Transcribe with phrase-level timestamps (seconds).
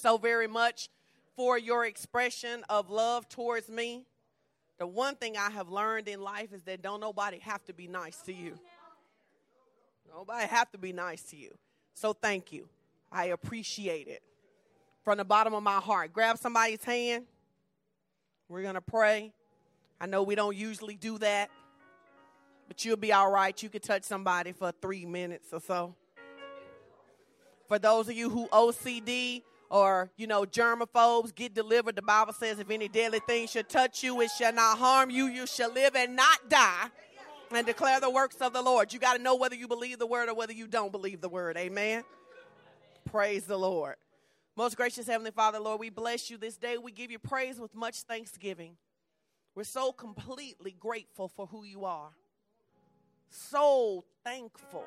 [0.00, 0.88] so very much
[1.36, 4.04] for your expression of love towards me.
[4.78, 7.86] The one thing I have learned in life is that don't nobody have to be
[7.86, 8.58] nice to you.
[10.12, 11.56] Nobody have to be nice to you.
[11.94, 12.68] So thank you.
[13.12, 14.22] I appreciate it
[15.04, 16.12] from the bottom of my heart.
[16.12, 17.26] Grab somebody's hand.
[18.48, 19.32] We're going to pray.
[20.00, 21.50] I know we don't usually do that,
[22.68, 23.62] but you'll be all right.
[23.62, 25.94] You could touch somebody for three minutes or so.
[27.68, 31.94] For those of you who OCD or, you know, germaphobes, get delivered.
[31.94, 35.26] The Bible says if any deadly thing should touch you, it shall not harm you.
[35.26, 36.88] You shall live and not die
[37.52, 38.92] and declare the works of the Lord.
[38.92, 41.28] You got to know whether you believe the word or whether you don't believe the
[41.28, 41.56] word.
[41.56, 42.02] Amen.
[43.04, 43.94] Praise the Lord.
[44.56, 46.76] Most gracious Heavenly Father, Lord, we bless you this day.
[46.76, 48.76] We give you praise with much thanksgiving.
[49.54, 52.10] We're so completely grateful for who you are.
[53.28, 54.84] So thankful.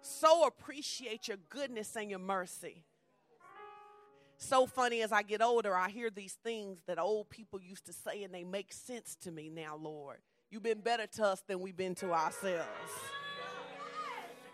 [0.00, 2.84] So appreciate your goodness and your mercy.
[4.42, 7.92] So funny as I get older, I hear these things that old people used to
[7.92, 10.18] say, and they make sense to me now, Lord.
[10.50, 12.66] You've been better to us than we've been to ourselves.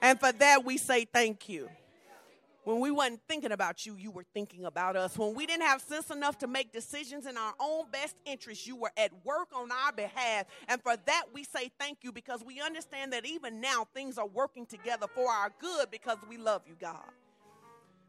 [0.03, 1.71] And for that, we say thank you.
[2.65, 5.17] When we wasn't thinking about you, you were thinking about us.
[5.17, 8.77] When we didn't have sense enough to make decisions in our own best interest, you
[8.77, 10.45] were at work on our behalf.
[10.69, 14.29] And for that, we say thank you because we understand that even now things are
[14.29, 17.09] working together for our good because we love you, God.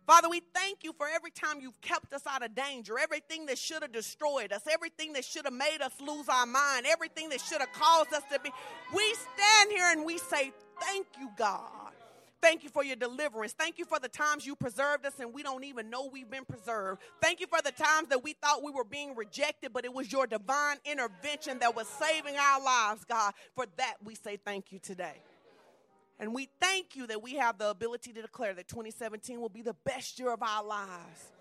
[0.09, 3.59] Father, we thank you for every time you've kept us out of danger, everything that
[3.59, 7.39] should have destroyed us, everything that should have made us lose our mind, everything that
[7.39, 8.49] should have caused us to be.
[8.91, 11.91] We stand here and we say, Thank you, God.
[12.41, 13.53] Thank you for your deliverance.
[13.53, 16.45] Thank you for the times you preserved us and we don't even know we've been
[16.45, 17.03] preserved.
[17.21, 20.11] Thank you for the times that we thought we were being rejected, but it was
[20.11, 23.33] your divine intervention that was saving our lives, God.
[23.53, 25.21] For that, we say thank you today.
[26.19, 29.61] And we thank you that we have the ability to declare that 2017 will be
[29.61, 31.31] the best year of our lives.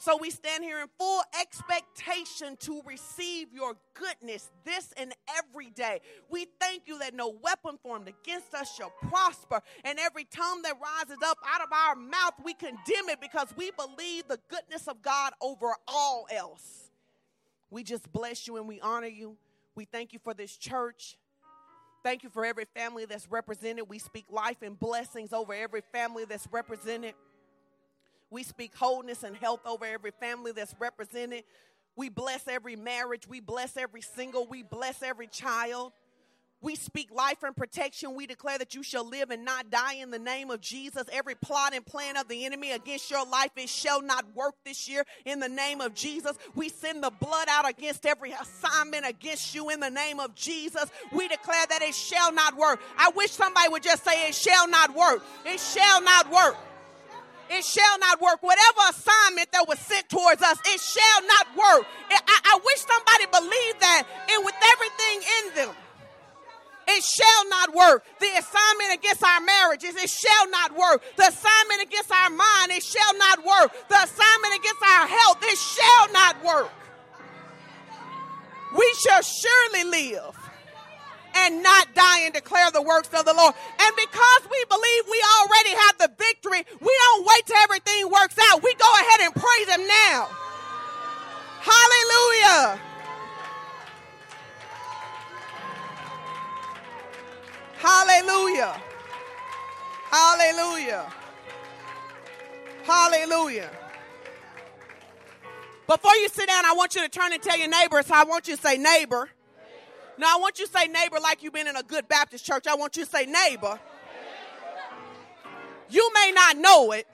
[0.00, 6.00] So we stand here in full expectation to receive your goodness this and every day.
[6.30, 10.74] We thank you that no weapon formed against us shall prosper, and every tongue that
[10.80, 15.02] rises up out of our mouth, we condemn it because we believe the goodness of
[15.02, 16.92] God over all else.
[17.68, 19.36] We just bless you and we honor you.
[19.74, 21.18] We thank you for this church.
[22.08, 23.86] Thank you for every family that's represented.
[23.86, 27.12] We speak life and blessings over every family that's represented.
[28.30, 31.44] We speak wholeness and health over every family that's represented.
[31.96, 33.28] We bless every marriage.
[33.28, 34.46] We bless every single.
[34.46, 35.92] We bless every child.
[36.60, 38.16] We speak life and protection.
[38.16, 41.04] We declare that you shall live and not die in the name of Jesus.
[41.12, 44.88] Every plot and plan of the enemy against your life, it shall not work this
[44.88, 46.36] year in the name of Jesus.
[46.56, 50.84] We send the blood out against every assignment against you in the name of Jesus.
[51.12, 52.80] We declare that it shall not work.
[52.98, 55.22] I wish somebody would just say, It shall not work.
[55.46, 56.56] It shall not work.
[57.50, 58.42] It shall not work.
[58.42, 61.86] Whatever assignment that was sent towards us, it shall not work.
[62.10, 64.02] I, I wish somebody believed that
[64.32, 65.76] and with everything in them
[66.98, 68.04] it shall not work.
[68.18, 71.02] The assignment against our marriages, it shall not work.
[71.16, 73.70] The assignment against our mind, it shall not work.
[73.88, 76.72] The assignment against our health, it shall not work.
[78.76, 80.34] We shall surely live
[81.34, 83.54] and not die and declare the works of the Lord.
[83.80, 88.36] And because we believe we already have the victory, we don't wait till everything works
[88.50, 88.62] out.
[88.62, 90.28] We go ahead and praise Him now.
[91.62, 92.87] Hallelujah.
[97.78, 98.80] Hallelujah.
[100.10, 101.12] Hallelujah.
[102.84, 103.70] Hallelujah.
[105.86, 108.02] Before you sit down, I want you to turn and tell your neighbor.
[108.02, 109.30] So I want you to say neighbor.
[110.18, 112.66] Now I want you to say neighbor like you've been in a good Baptist church.
[112.66, 113.78] I want you to say neighbor.
[115.88, 117.06] You may not know it,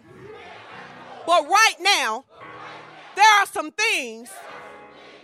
[1.27, 2.25] but right now,
[3.15, 4.31] there are some things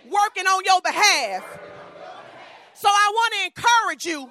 [0.05, 1.59] working on your behalf.
[2.75, 4.31] So I want to encourage you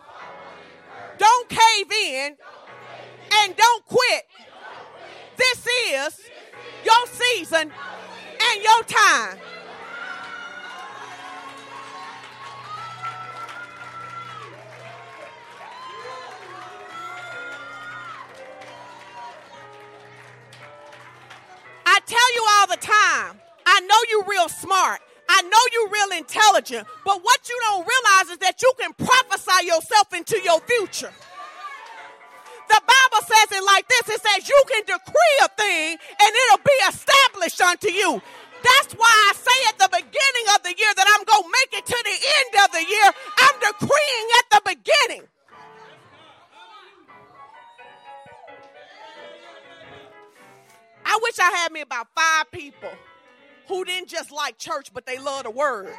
[1.19, 2.38] don't cave in
[3.34, 4.25] and don't quit.
[5.38, 6.19] This is
[6.84, 9.38] your season and your time.
[21.86, 25.01] I tell you all the time, I know you're real smart.
[25.30, 29.68] I know you're real intelligent, but what you don't realize is that you can prophesy
[29.68, 31.14] yourself into your future.
[32.68, 36.66] The Bible says it like this it says, You can decree a thing and it'll
[36.66, 38.22] be established unto you.
[38.62, 41.72] That's why I say at the beginning of the year that I'm going to make
[41.78, 43.08] it to the end of the year.
[43.38, 45.28] I'm decreeing at the beginning.
[51.06, 52.92] I wish I had me about five people
[53.69, 55.94] who didn't just like church, but they love the word.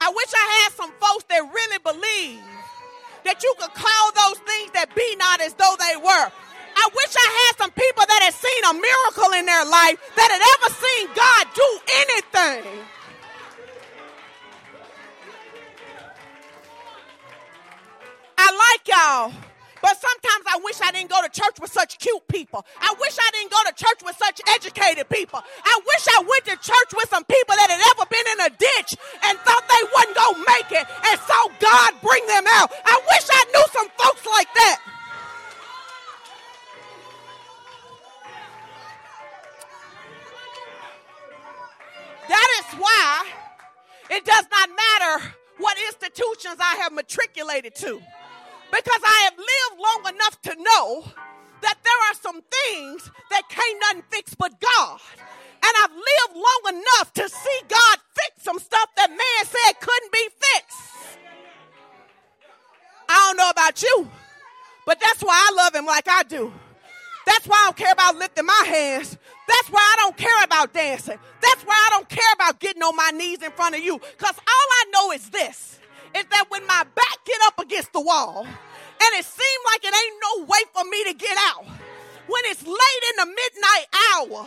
[0.00, 2.44] I wish I had some folks that really believe
[3.24, 6.30] that you could call those things that be not as though they were.
[6.76, 10.28] I wish I had some people that had seen a miracle in their life, that
[10.28, 11.68] had ever seen God do
[12.04, 12.84] anything.
[18.36, 19.32] I like y'all.
[19.82, 22.64] But sometimes I wish I didn't go to church with such cute people.
[22.80, 25.40] I wish I didn't go to church with such educated people.
[25.64, 28.50] I wish I went to church with some people that had ever been in a
[28.56, 28.96] ditch
[29.28, 32.70] and thought they going to make it and saw God bring them out.
[32.84, 34.80] I wish I knew some folks like that.
[42.28, 43.26] That is why
[44.10, 48.00] it does not matter what institutions I have matriculated to.
[48.70, 51.04] Because I have lived long enough to know
[51.62, 55.00] that there are some things that can't nothing fix but God.
[55.20, 60.12] And I've lived long enough to see God fix some stuff that man said couldn't
[60.12, 61.18] be fixed.
[63.08, 64.10] I don't know about you,
[64.84, 66.52] but that's why I love him like I do.
[67.24, 69.16] That's why I don't care about lifting my hands.
[69.48, 71.18] That's why I don't care about dancing.
[71.40, 73.98] That's why I don't care about getting on my knees in front of you.
[73.98, 75.78] Because all I know is this
[76.14, 79.94] is that when my back get up against the wall and it seems like it
[79.94, 81.64] ain't no way for me to get out,
[82.26, 84.46] when it's late in the midnight hour,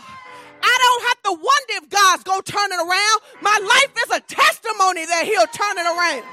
[0.62, 3.20] I don't have to wonder if God's gonna turn it around.
[3.42, 6.26] My life is a testimony that He'll turn it around.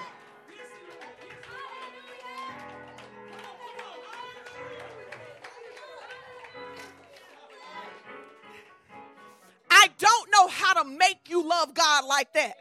[9.71, 12.57] I don't know how to make you love God like that.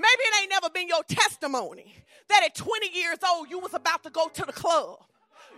[0.00, 1.94] Maybe it ain't never been your testimony
[2.28, 5.04] that at 20 years old you was about to go to the club.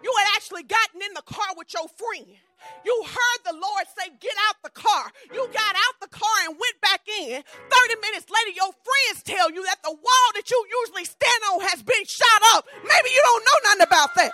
[0.03, 2.27] You had actually gotten in the car with your friend.
[2.85, 5.12] You heard the Lord say, Get out the car.
[5.33, 7.39] You got out the car and went back in.
[7.39, 11.61] 30 minutes later, your friends tell you that the wall that you usually stand on
[11.71, 12.67] has been shot up.
[12.83, 14.33] Maybe you don't know nothing about that.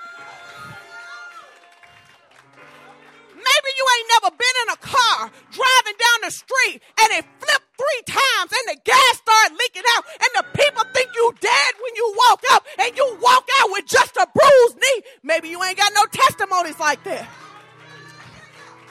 [3.49, 5.19] Maybe you ain't never been in a car
[5.49, 10.05] driving down the street and it flipped three times and the gas started leaking out
[10.21, 13.87] and the people think you dead when you walk up and you walk out with
[13.87, 15.01] just a bruised knee.
[15.23, 17.27] Maybe you ain't got no testimonies like that.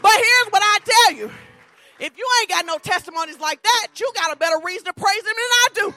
[0.01, 1.31] But here's what I tell you.
[2.00, 5.21] If you ain't got no testimonies like that, you got a better reason to praise
[5.21, 5.94] him than I do.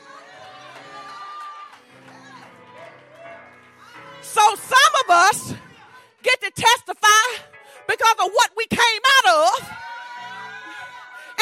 [4.22, 5.54] So some of us
[6.22, 7.50] get to testify
[7.90, 9.69] because of what we came out of.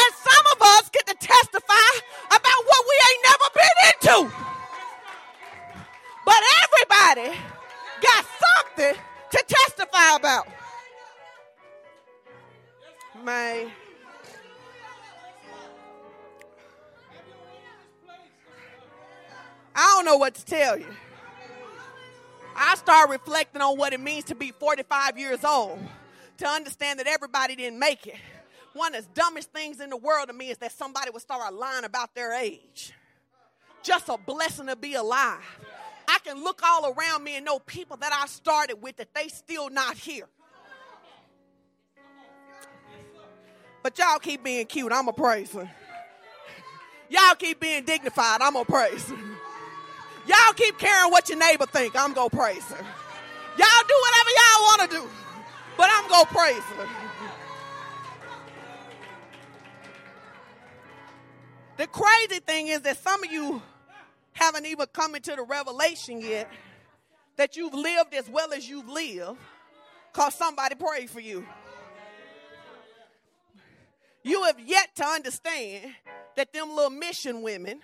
[0.01, 1.91] And some of us get to testify
[2.29, 4.35] about what we ain't never been into.
[6.25, 7.39] But everybody
[8.01, 8.95] got something
[9.31, 10.47] to testify about.
[13.25, 13.71] Man.
[19.75, 20.87] I don't know what to tell you.
[22.57, 25.79] I start reflecting on what it means to be 45 years old
[26.39, 28.17] to understand that everybody didn't make it.
[28.73, 31.53] One of the dumbest things in the world to me is that somebody would start
[31.53, 32.93] a lying about their age.
[33.83, 35.39] Just a blessing to be alive.
[36.09, 39.29] I can look all around me and know people that I started with that they
[39.29, 40.27] still not here.
[43.83, 44.93] But y'all keep being cute.
[44.93, 45.55] I'm a praise
[47.11, 48.43] Y'all keep being dignified.
[48.43, 49.11] I'm a praise
[50.27, 51.97] Y'all keep caring what your neighbor think.
[51.97, 52.85] I'm gonna praise her.
[53.57, 55.28] Y'all do whatever y'all want to do
[55.79, 56.89] but I'm going to praise him.
[61.77, 63.63] The crazy thing is that some of you
[64.33, 66.51] haven't even come into the revelation yet
[67.37, 69.39] that you've lived as well as you've lived
[70.13, 71.47] because somebody prayed for you.
[74.25, 75.95] You have yet to understand
[76.35, 77.81] that them little mission women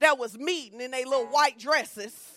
[0.00, 2.35] that was meeting in their little white dresses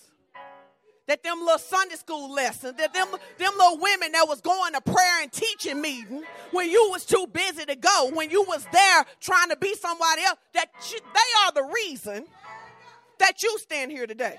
[1.10, 3.08] that them little Sunday school lessons, that them,
[3.40, 7.26] them little women that was going to prayer and teaching meeting when you was too
[7.34, 11.48] busy to go, when you was there trying to be somebody else, that you, they
[11.48, 12.26] are the reason
[13.18, 14.38] that you stand here today.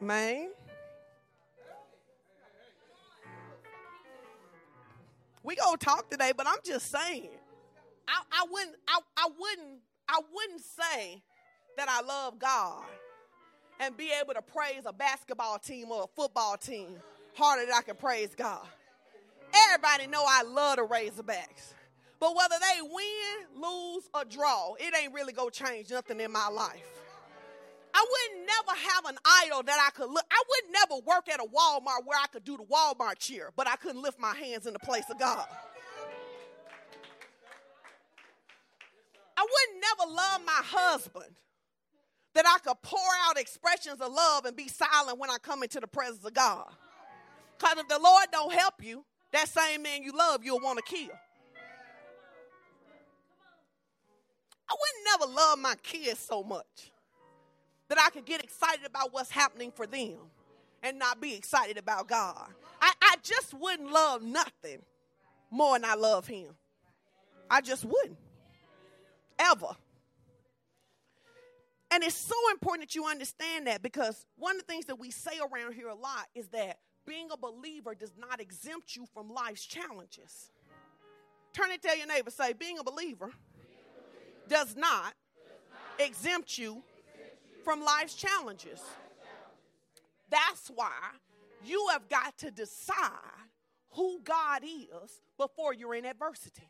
[0.00, 0.48] Man.
[5.42, 7.28] We gonna talk today, but I'm just saying.
[8.08, 11.22] I, I wouldn't I, I wouldn't I wouldn't say
[11.76, 12.84] that I love God
[13.80, 16.96] and be able to praise a basketball team or a football team
[17.34, 18.66] harder than I can praise God.
[19.68, 21.74] Everybody know I love the Razorbacks.
[22.18, 26.48] But whether they win, lose, or draw, it ain't really gonna change nothing in my
[26.48, 26.86] life.
[27.92, 30.24] I would never have an idol that I could look.
[30.30, 33.68] I would never work at a Walmart where I could do the Walmart cheer, but
[33.68, 35.46] I couldn't lift my hands in the place of God.
[39.36, 41.34] I would never love my husband
[42.36, 45.80] that I could pour out expressions of love and be silent when I come into
[45.80, 46.68] the presence of God.
[47.58, 50.84] Because if the Lord don't help you, that same man you love, you'll want to
[50.84, 51.08] kill.
[54.68, 56.92] I wouldn't never love my kids so much
[57.88, 60.16] that I could get excited about what's happening for them
[60.82, 62.48] and not be excited about God.
[62.82, 64.82] I, I just wouldn't love nothing
[65.50, 66.48] more than I love Him.
[67.48, 68.18] I just wouldn't.
[69.38, 69.74] Ever.
[71.90, 75.10] And it's so important that you understand that because one of the things that we
[75.10, 79.30] say around here a lot is that being a believer does not exempt you from
[79.30, 80.50] life's challenges.
[81.52, 83.30] Turn and tell your neighbor, say, being a believer
[84.48, 85.14] does not
[85.98, 86.82] exempt you
[87.64, 88.80] from life's challenges.
[90.28, 90.92] That's why
[91.64, 92.96] you have got to decide
[93.90, 96.68] who God is before you're in adversity.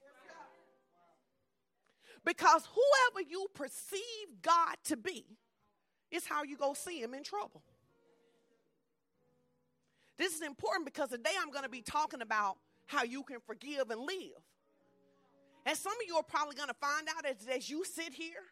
[2.26, 5.24] Because whoever you perceive God to be
[6.10, 7.62] is how you go see him in trouble.
[10.18, 12.56] This is important because today I'm going to be talking about
[12.86, 14.42] how you can forgive and live.
[15.64, 18.42] And some of you are probably going to find out as, as you sit here,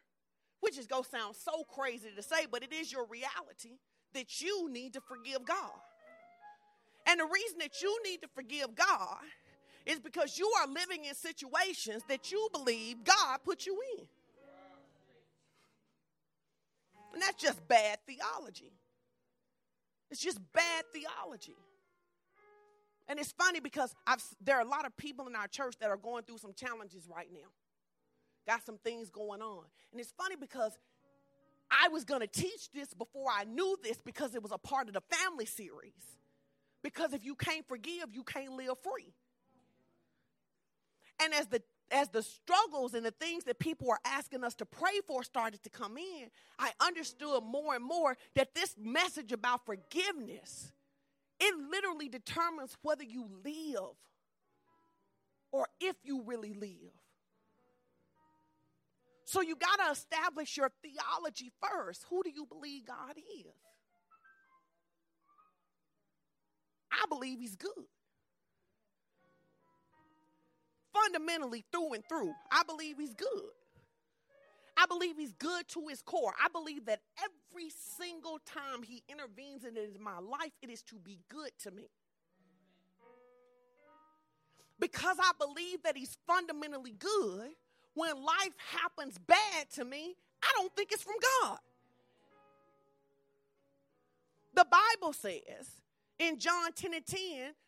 [0.61, 3.79] which is going to sound so crazy to say, but it is your reality
[4.13, 5.81] that you need to forgive God.
[7.07, 9.19] And the reason that you need to forgive God
[9.87, 14.07] is because you are living in situations that you believe God put you in.
[17.13, 18.73] And that's just bad theology.
[20.11, 21.57] It's just bad theology.
[23.07, 25.91] And it's funny because I've, there are a lot of people in our church that
[25.91, 27.49] are going through some challenges right now.
[28.47, 29.65] Got some things going on.
[29.93, 30.73] And it's funny because
[31.71, 34.89] I was going to teach this before I knew this because it was a part
[34.89, 35.93] of the family series.
[36.83, 39.13] Because if you can't forgive, you can't live free.
[41.23, 44.65] And as the as the struggles and the things that people were asking us to
[44.65, 46.29] pray for started to come in,
[46.59, 50.73] I understood more and more that this message about forgiveness,
[51.39, 53.95] it literally determines whether you live
[55.53, 56.93] or if you really live.
[59.25, 62.07] So you got to establish your theology first.
[62.11, 63.55] Who do you believe God is?
[66.91, 67.87] I believe he's good
[70.95, 72.33] fundamentally through and through.
[72.51, 73.51] I believe he's good.
[74.77, 76.35] I believe he's good to his core.
[76.43, 81.21] I believe that every single time he intervenes in my life, it is to be
[81.29, 81.91] good to me.
[84.81, 87.51] Because I believe that he's fundamentally good,
[87.95, 91.59] when life happens bad to me, I don't think it's from God.
[94.55, 95.71] The Bible says
[96.19, 97.19] in John 10 and 10,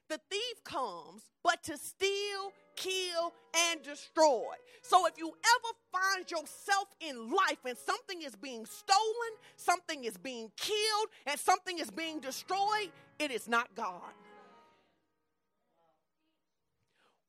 [0.08, 3.32] the thief comes but to steal, kill,
[3.70, 4.54] and destroy.
[4.82, 10.16] So if you ever find yourself in life and something is being stolen, something is
[10.16, 14.12] being killed, and something is being destroyed, it is not God.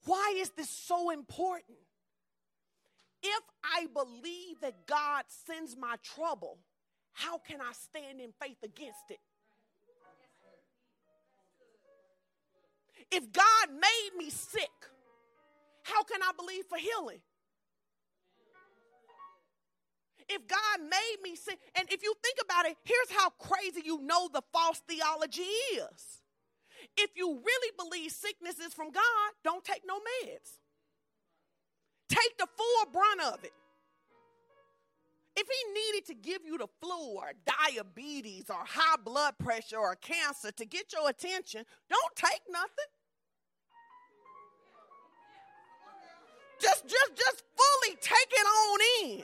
[0.06, 1.78] Why is this so important?
[3.22, 6.60] If I believe that God sends my trouble,
[7.14, 9.20] how can I stand in faith against it?
[13.12, 14.70] If God made me sick,
[15.84, 17.20] how can I believe for healing?
[20.30, 24.02] If God made me sick, and if you think about it, here's how crazy you
[24.02, 26.22] know the false theology is.
[26.98, 30.60] If you really believe sickness is from God, don't take no meds.
[32.10, 33.54] Take the full brunt of it.
[35.38, 39.96] If he needed to give you the flu or diabetes or high blood pressure or
[39.96, 42.90] cancer to get your attention, don't take nothing.
[46.60, 49.24] Just just just fully take it on in.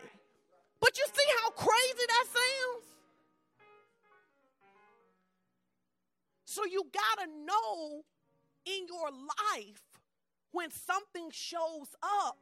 [0.80, 2.86] But you see how crazy that sounds?
[6.46, 8.04] So you got to know
[8.66, 9.82] in your life
[10.52, 12.38] when something shows up,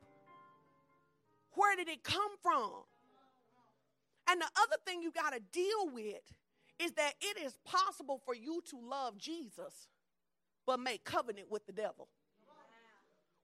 [1.53, 2.83] where did it come from?
[4.29, 6.21] And the other thing you got to deal with
[6.79, 9.88] is that it is possible for you to love Jesus
[10.65, 12.07] but make covenant with the devil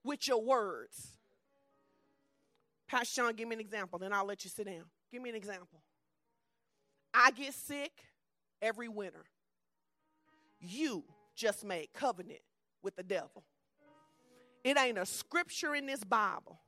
[0.04, 1.17] with your words.
[2.88, 4.84] Pastor Sean, give me an example, then I'll let you sit down.
[5.12, 5.82] Give me an example.
[7.14, 7.92] I get sick
[8.62, 9.26] every winter.
[10.60, 11.04] You
[11.36, 12.40] just made covenant
[12.82, 13.44] with the devil.
[14.64, 16.60] It ain't a scripture in this Bible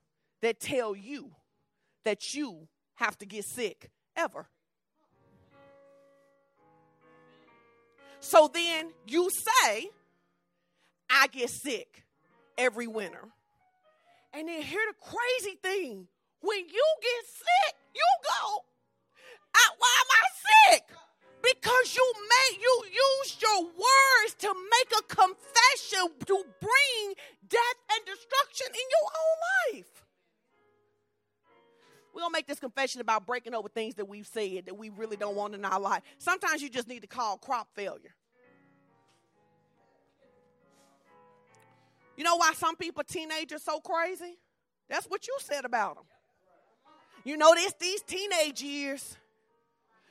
[0.41, 1.31] that tell you
[2.05, 4.47] that you have to get sick ever.
[8.19, 9.89] So then you say,
[11.09, 12.03] I get sick
[12.57, 13.27] every winter.
[14.33, 16.07] And then hear the crazy thing
[16.41, 18.63] when you get sick, you go,
[19.55, 20.83] ah, why am I sick?
[21.41, 27.13] Because you made you used your words to make a confession to bring
[27.47, 30.05] death and destruction in your own life.
[32.13, 35.15] we don't make this confession about breaking over things that we've said that we really
[35.15, 36.03] don't want in our life.
[36.17, 38.13] Sometimes you just need to call crop failure.
[42.19, 44.37] You know why some people teenagers so crazy?
[44.89, 46.03] That's what you said about them.
[47.23, 49.15] You know this these teenage years.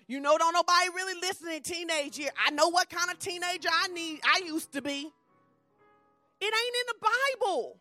[0.07, 2.31] You know don't nobody really listen in teenage year.
[2.43, 5.13] I know what kind of teenager I need I used to be.
[6.41, 7.09] It ain't in the
[7.43, 7.77] Bible.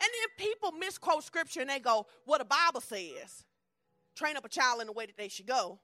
[0.00, 3.44] And then people misquote scripture and they go, well, the Bible says,
[4.14, 5.80] train up a child in the way that they should go.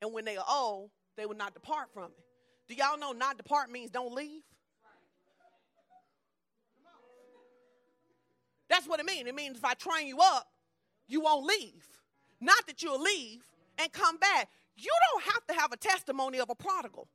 [0.00, 2.24] And when they are old, they will not depart from it.
[2.66, 4.42] Do y'all know not depart means don't leave?
[8.72, 9.28] That's what it means.
[9.28, 10.48] It means if I train you up,
[11.06, 11.86] you won't leave.
[12.40, 13.44] Not that you'll leave
[13.78, 14.48] and come back.
[14.78, 17.06] You don't have to have a testimony of a prodigal.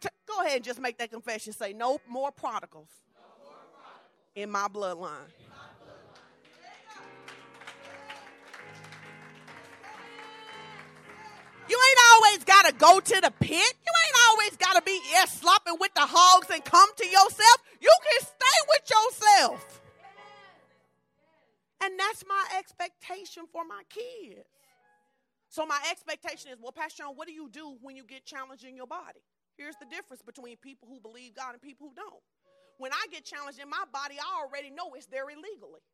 [0.00, 1.52] T- go ahead and just make that confession.
[1.52, 4.08] Say, no more prodigals, no more prodigals.
[4.34, 5.30] in my bloodline.
[11.68, 13.74] You ain't always got to go to the pit.
[13.86, 13.92] You
[14.40, 17.58] always got to be yeah, slopping with the hogs and come to yourself.
[17.80, 19.80] You can stay with yourself.
[21.82, 24.46] And that's my expectation for my kids.
[25.48, 28.64] So my expectation is, well, Pastor John, what do you do when you get challenged
[28.64, 29.20] in your body?
[29.56, 32.22] Here's the difference between people who believe God and people who don't.
[32.78, 35.84] When I get challenged in my body, I already know it's there illegally.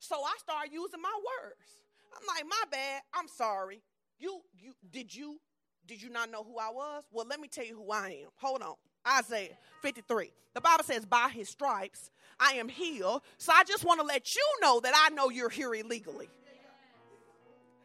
[0.00, 1.80] So I start using my words.
[2.12, 3.02] I'm like, my bad.
[3.14, 3.80] I'm sorry.
[4.18, 5.38] You, you, did you,
[5.86, 7.04] did you not know who I was?
[7.12, 8.28] Well, let me tell you who I am.
[8.36, 8.74] Hold on.
[9.06, 10.32] Isaiah 53.
[10.54, 12.10] The Bible says, by his stripes
[12.40, 13.22] I am healed.
[13.38, 16.28] So I just want to let you know that I know you're here illegally.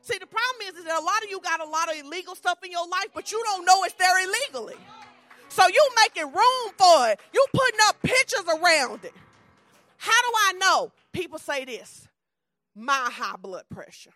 [0.01, 2.35] See, the problem is, is that a lot of you got a lot of illegal
[2.35, 4.79] stuff in your life, but you don't know it's there illegally.
[5.49, 7.19] So you making room for it.
[7.33, 9.13] You putting up pictures around it.
[9.97, 10.91] How do I know?
[11.11, 12.07] People say this
[12.75, 14.13] my high blood pressure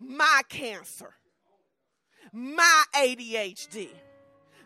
[0.00, 1.14] my cancer,
[2.32, 3.88] my ADHD,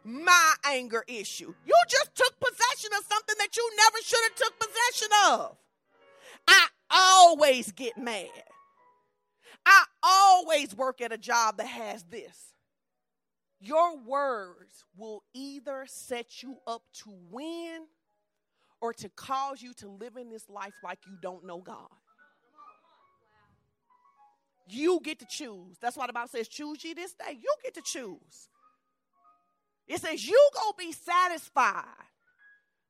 [0.05, 1.55] my anger issue.
[1.67, 5.57] You just took possession of something that you never should have took possession of.
[6.47, 8.29] I always get mad.
[9.67, 12.55] I always work at a job that has this.
[13.61, 17.87] Your words will either set you up to win
[18.81, 21.89] or to cause you to live in this life like you don't know God.
[24.69, 25.77] You get to choose.
[25.81, 27.39] That's why the Bible says, choose ye this day.
[27.41, 28.49] You get to choose.
[29.87, 31.85] It says, you go be satisfied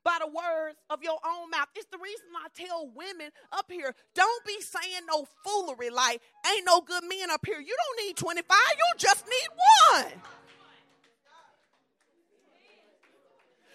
[0.05, 1.69] by the words of your own mouth.
[1.77, 6.67] It's the reason I tell women up here, don't be saying no foolery like, ain't
[6.67, 7.61] no good men up here.
[7.61, 9.49] You don't need 25, you just need
[9.93, 10.13] one.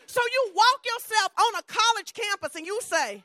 [0.07, 3.23] So you walk yourself on a college campus and you say,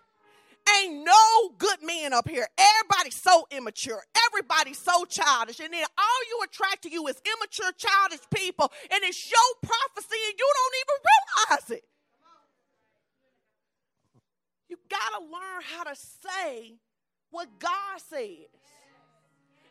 [0.77, 2.47] Ain't no good men up here.
[2.59, 4.03] Everybody's so immature.
[4.29, 5.61] Everybody's so childish.
[5.61, 8.71] And then all you attract to you is immature, childish people.
[8.91, 11.85] And it's your prophecy and you don't even realize it.
[14.69, 16.75] You got to learn how to say
[17.31, 18.49] what God says.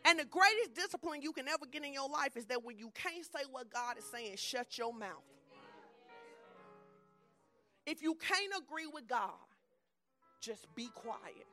[0.04, 2.90] And the greatest discipline you can ever get in your life is that when you
[2.94, 5.22] can't say what God is saying, shut your mouth.
[7.86, 9.32] If you can't agree with God,
[10.40, 11.46] just be quiet.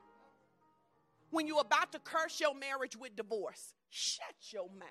[1.30, 4.88] When you're about to curse your marriage with divorce, shut your mouth.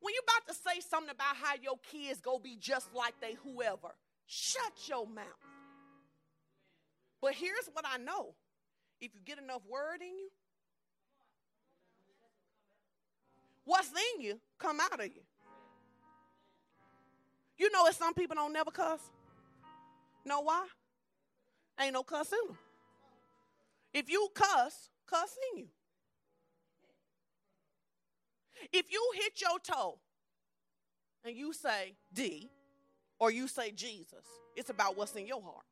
[0.00, 3.34] When you're about to say something about how your kids go be just like they
[3.44, 3.94] whoever,
[4.26, 5.24] shut your mouth.
[7.20, 8.34] But here's what I know
[9.00, 10.28] if you get enough word in you,
[13.64, 15.22] what's in you come out of you.
[17.58, 19.00] You know, if some people don't never cuss.
[20.24, 20.66] Know why?
[21.80, 22.58] Ain't no cuss in them.
[23.92, 25.68] If you cuss, cuss in you.
[28.72, 29.98] If you hit your toe
[31.24, 32.50] and you say D
[33.18, 34.24] or you say Jesus,
[34.56, 35.64] it's about what's in your heart.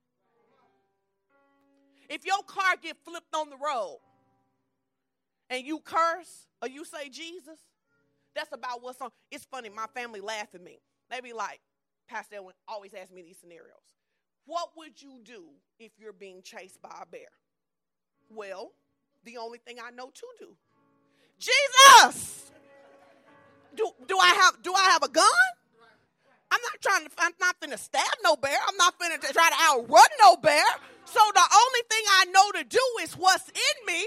[2.09, 4.01] If your car get flipped on the road
[5.49, 7.59] and you curse or you say Jesus,
[8.35, 9.11] that's about what's on.
[9.31, 10.81] It's funny, my family laugh at me.
[11.09, 11.61] They be like,
[12.09, 14.00] Pastor Edwin always ask me these scenarios.
[14.51, 15.45] What would you do
[15.79, 17.31] if you're being chased by a bear?
[18.29, 18.73] Well,
[19.23, 20.57] the only thing I know to do
[21.39, 22.51] Jesus!
[23.77, 25.25] do, do I have do I have a gun?
[26.51, 27.11] I'm not trying to.
[27.19, 28.59] I'm not finna stab no bear.
[28.67, 30.65] I'm not finna try to outrun no bear.
[31.05, 34.05] So the only thing I know to do is what's in me.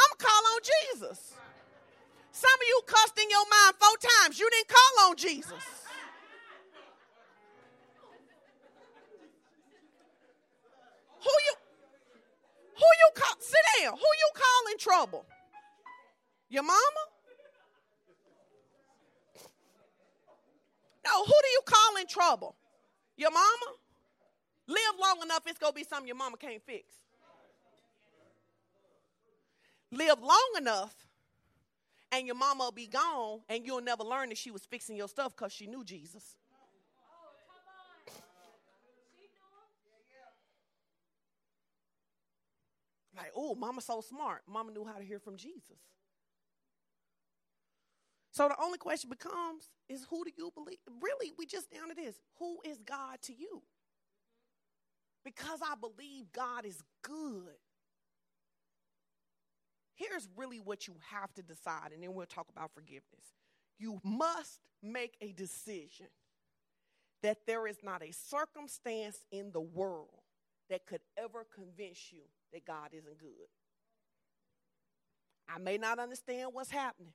[0.00, 1.34] I'm call on Jesus.
[2.32, 4.38] Some of you cussed in your mind four times.
[4.38, 5.87] You didn't call on Jesus.
[11.20, 11.54] Who you
[12.76, 13.92] who you call sit down?
[13.94, 15.26] Who you call in trouble?
[16.48, 17.02] Your mama?
[21.04, 22.54] No, who do you call in trouble?
[23.16, 23.74] Your mama?
[24.68, 26.92] Live long enough, it's gonna be something your mama can't fix.
[29.90, 30.94] Live long enough,
[32.12, 35.08] and your mama will be gone, and you'll never learn that she was fixing your
[35.08, 36.37] stuff because she knew Jesus.
[43.18, 44.42] Like, oh, mama's so smart.
[44.46, 45.78] Mama knew how to hear from Jesus.
[48.30, 50.78] So the only question becomes is who do you believe?
[51.02, 52.20] Really, we just down to this.
[52.38, 53.62] Who is God to you?
[55.24, 57.58] Because I believe God is good.
[59.96, 63.34] Here's really what you have to decide, and then we'll talk about forgiveness.
[63.80, 66.06] You must make a decision
[67.22, 70.22] that there is not a circumstance in the world
[70.70, 73.48] that could ever convince you that God isn't good.
[75.48, 77.12] I may not understand what's happening.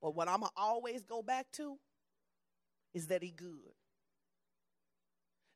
[0.00, 1.78] But what I'm going to always go back to
[2.94, 3.74] is that he good.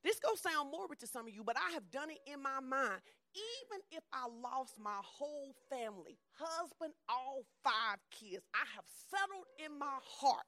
[0.03, 2.41] This going to sound morbid to some of you, but I have done it in
[2.41, 3.01] my mind.
[3.35, 9.77] Even if I lost my whole family, husband, all five kids, I have settled in
[9.77, 10.47] my heart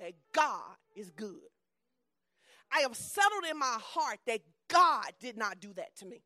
[0.00, 1.48] that God is good.
[2.72, 6.22] I have settled in my heart that God did not do that to me.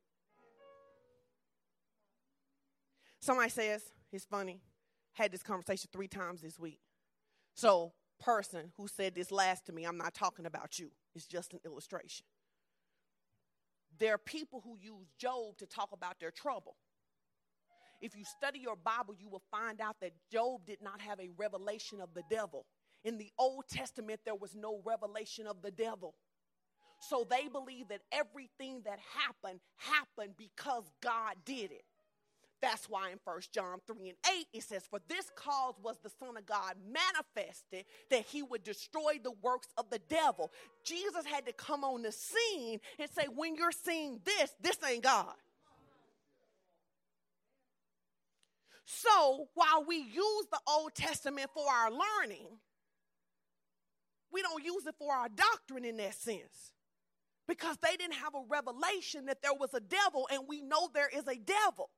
[3.21, 4.61] Somebody says, it's funny
[5.19, 6.79] had this conversation three times this week.
[7.55, 10.91] So, person who said this last to me, I'm not talking about you.
[11.15, 12.25] It's just an illustration.
[13.99, 16.77] There are people who use Job to talk about their trouble.
[18.01, 21.31] If you study your Bible, you will find out that Job did not have a
[21.37, 22.65] revelation of the devil.
[23.03, 26.15] In the Old Testament, there was no revelation of the devil.
[27.01, 31.85] So they believe that everything that happened happened because God did it.
[32.61, 36.11] That's why in 1 John 3 and 8 it says, For this cause was the
[36.11, 40.51] Son of God manifested that he would destroy the works of the devil.
[40.85, 45.05] Jesus had to come on the scene and say, When you're seeing this, this ain't
[45.05, 45.35] God.
[48.85, 52.47] So while we use the Old Testament for our learning,
[54.33, 56.73] we don't use it for our doctrine in that sense.
[57.49, 61.09] Because they didn't have a revelation that there was a devil, and we know there
[61.09, 61.89] is a devil.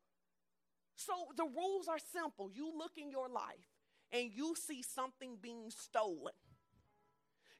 [0.94, 2.50] So the rules are simple.
[2.54, 3.66] You look in your life
[4.12, 6.34] and you see something being stolen,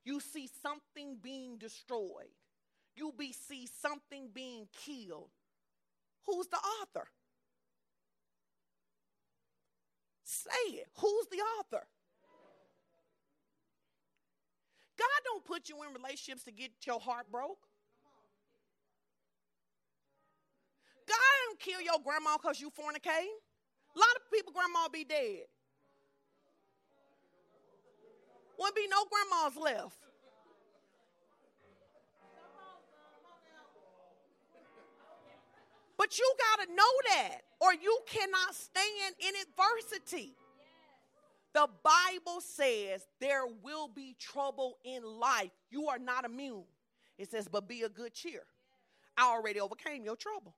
[0.05, 2.37] you see something being destroyed,
[2.95, 5.31] you be, see something being killed.
[6.27, 7.09] Who's the author?
[10.23, 10.87] Say it.
[11.01, 11.87] Who's the author?
[14.97, 17.70] God don't put you in relationships to get your heart broke.
[21.61, 23.37] Kill your grandma because you fornicating.
[23.95, 25.45] A lot of people, grandma be dead.
[28.59, 29.97] Wouldn't be no grandmas left.
[35.97, 40.35] But you got to know that, or you cannot stand in adversity.
[41.53, 45.51] The Bible says there will be trouble in life.
[45.71, 46.65] You are not immune.
[47.19, 48.45] It says, but be a good cheer.
[49.17, 50.55] I already overcame your trouble.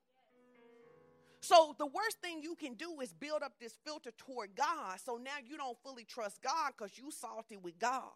[1.43, 4.97] So the worst thing you can do is build up this filter toward God.
[5.03, 8.13] So now you don't fully trust God because you salty with God.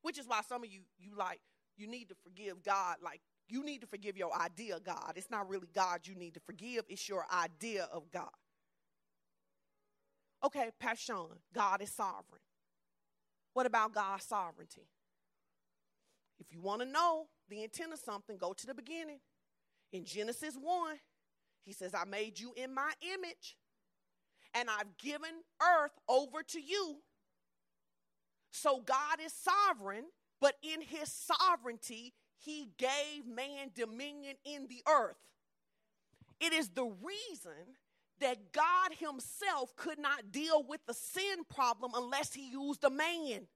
[0.00, 1.40] Which is why some of you you like
[1.76, 5.12] you need to forgive God like you need to forgive your idea of God.
[5.16, 8.30] It's not really God you need to forgive, it's your idea of God.
[10.42, 12.40] Okay, Pastor Sean, God is sovereign.
[13.52, 14.88] What about God's sovereignty?
[16.40, 19.20] If you want to know the intent of something, go to the beginning.
[19.92, 20.96] In Genesis 1,
[21.64, 23.56] he says, I made you in my image,
[24.54, 26.96] and I've given earth over to you.
[28.50, 30.04] So God is sovereign,
[30.40, 35.16] but in his sovereignty, he gave man dominion in the earth.
[36.40, 37.76] It is the reason
[38.20, 43.46] that God himself could not deal with the sin problem unless he used a man.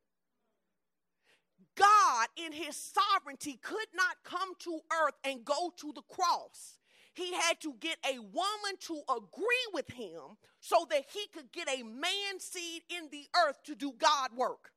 [1.77, 6.79] God, in his sovereignty, could not come to earth and go to the cross
[7.17, 11.69] he had to get a woman to agree with him so that he could get
[11.69, 14.71] a man seed in the earth to do God work.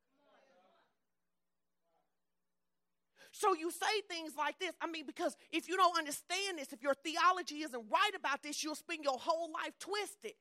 [3.32, 4.72] So you say things like this.
[4.82, 8.64] I mean, because if you don't understand this, if your theology isn't right about this,
[8.64, 10.34] you'll spend your whole life twisted.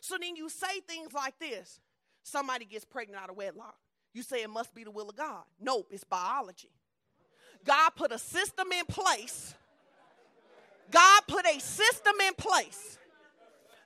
[0.00, 1.80] So then you say things like this
[2.22, 3.76] somebody gets pregnant out of wedlock.
[4.14, 5.44] You say it must be the will of God.
[5.60, 6.70] Nope, it's biology.
[7.64, 9.54] God put a system in place.
[10.90, 12.98] God put a system in place.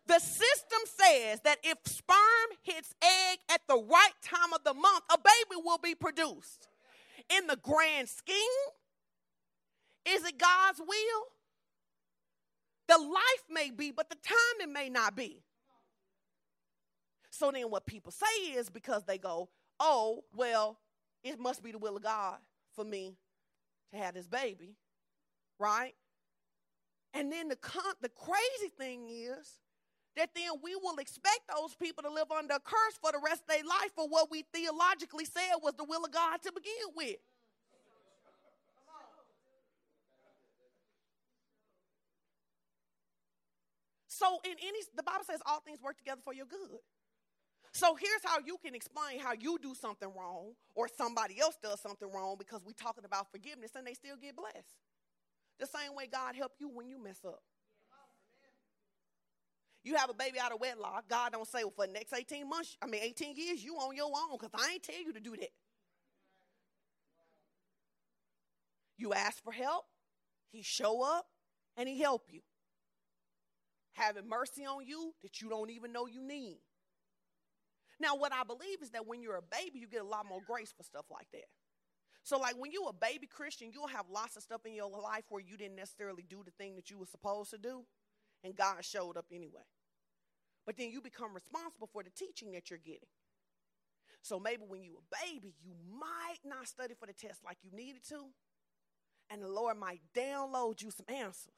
[0.06, 2.18] The system says that if sperm
[2.62, 6.68] hits egg at the right time of the month, a baby will be produced
[7.36, 8.36] in the grand scheme?
[10.06, 11.22] Is it God's will?
[12.88, 15.42] The life may be, but the timing may not be.
[17.30, 19.48] So then, what people say is because they go,
[19.80, 20.78] oh, well,
[21.24, 22.38] it must be the will of God
[22.74, 23.16] for me
[23.92, 24.74] to have this baby,
[25.58, 25.94] right?
[27.14, 29.60] And then the, con- the crazy thing is
[30.16, 33.42] that then we will expect those people to live under a curse for the rest
[33.42, 36.72] of their life for what we theologically said was the will of God to begin
[36.96, 37.16] with.
[44.06, 46.78] So in any the Bible says all things work together for your good.
[47.72, 51.80] So here's how you can explain how you do something wrong or somebody else does
[51.80, 54.76] something wrong because we're talking about forgiveness and they still get blessed.
[55.58, 57.42] The same way God help you when you mess up.
[59.84, 61.08] You have a baby out of wedlock.
[61.08, 63.96] God don't say, well, for the next 18 months, I mean 18 years, you on
[63.96, 65.50] your own because I ain't tell you to do that.
[68.96, 69.84] You ask for help,
[70.52, 71.26] he show up,
[71.76, 72.40] and he help you.
[73.94, 76.60] Having mercy on you that you don't even know you need.
[77.98, 80.40] Now, what I believe is that when you're a baby, you get a lot more
[80.46, 81.46] grace for stuff like that.
[82.24, 85.24] So, like when you're a baby Christian, you'll have lots of stuff in your life
[85.28, 87.84] where you didn't necessarily do the thing that you were supposed to do
[88.44, 89.62] and God showed up anyway.
[90.66, 93.08] But then you become responsible for the teaching that you're getting.
[94.22, 97.70] So maybe when you a baby, you might not study for the test like you
[97.76, 98.26] needed to,
[99.30, 101.52] and the Lord might download you some answers.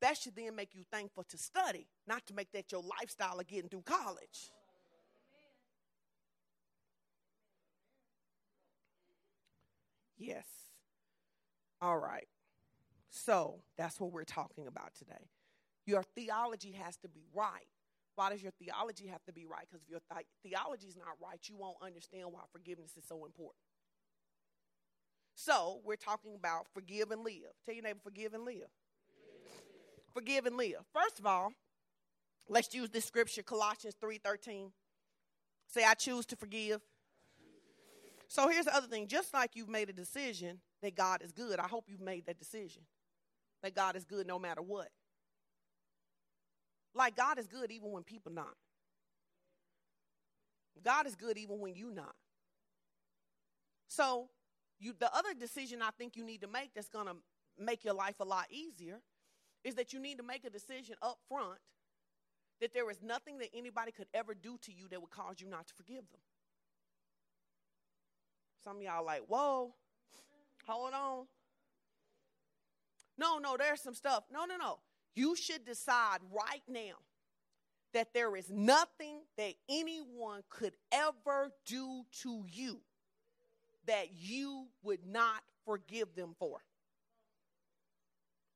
[0.00, 3.46] That should then make you thankful to study, not to make that your lifestyle of
[3.46, 4.50] getting through college.
[10.18, 10.46] Yes.
[11.80, 12.26] All right.
[13.10, 15.30] So that's what we're talking about today.
[15.86, 17.66] Your theology has to be right.
[18.16, 19.64] Why does your theology have to be right?
[19.70, 23.24] Because if your th- theology is not right, you won't understand why forgiveness is so
[23.24, 23.62] important.
[25.34, 27.54] So we're talking about forgive and live.
[27.64, 28.68] Tell your neighbor, forgive and live.
[30.12, 30.84] Forgive and live.
[30.92, 31.52] First of all,
[32.48, 34.72] let's use this scripture, Colossians 3:13.
[35.68, 36.80] Say, I choose to forgive.
[38.28, 39.08] So here's the other thing.
[39.08, 42.38] Just like you've made a decision that God is good, I hope you've made that
[42.38, 42.82] decision.
[43.62, 44.88] That God is good no matter what.
[46.94, 48.54] Like God is good even when people not.
[50.84, 52.14] God is good even when you not.
[53.88, 54.28] So
[54.78, 57.14] you the other decision I think you need to make that's gonna
[57.58, 59.00] make your life a lot easier
[59.64, 61.58] is that you need to make a decision up front
[62.60, 65.48] that there is nothing that anybody could ever do to you that would cause you
[65.48, 66.20] not to forgive them.
[68.68, 69.72] Some of y'all like, whoa,
[70.66, 71.24] hold on.
[73.16, 74.24] No, no, there's some stuff.
[74.30, 74.80] No, no, no.
[75.14, 76.96] You should decide right now
[77.94, 82.82] that there is nothing that anyone could ever do to you
[83.86, 86.58] that you would not forgive them for.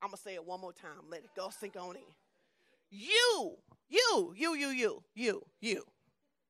[0.02, 1.08] I'm going to say it one more time.
[1.10, 2.02] Let it go sink on in.
[2.90, 3.54] You,
[3.88, 5.84] you, you, you, you, you, you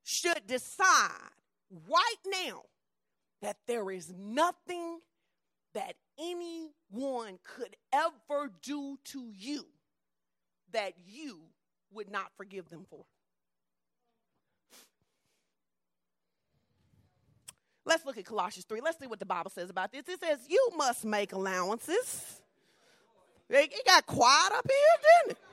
[0.03, 1.31] should decide
[1.87, 2.63] right now
[3.43, 4.99] that there is nothing
[5.73, 9.65] that anyone could ever do to you
[10.71, 11.41] that you
[11.91, 13.03] would not forgive them for.
[17.85, 18.79] Let's look at Colossians 3.
[18.81, 20.03] Let's see what the Bible says about this.
[20.07, 22.41] It says, You must make allowances.
[23.49, 25.52] It got quiet up here, didn't it?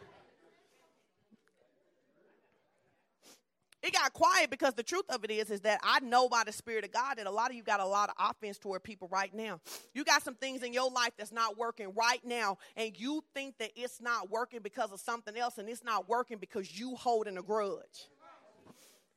[3.82, 6.52] It got quiet because the truth of it is, is that I know by the
[6.52, 9.08] Spirit of God that a lot of you got a lot of offense toward people
[9.10, 9.60] right now.
[9.94, 13.56] You got some things in your life that's not working right now, and you think
[13.58, 17.38] that it's not working because of something else, and it's not working because you holding
[17.38, 18.08] a grudge.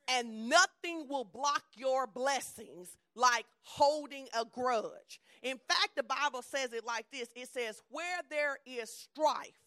[0.08, 5.20] And nothing will block your blessings like holding a grudge.
[5.42, 9.60] In fact, the Bible says it like this it says, Where there is strife,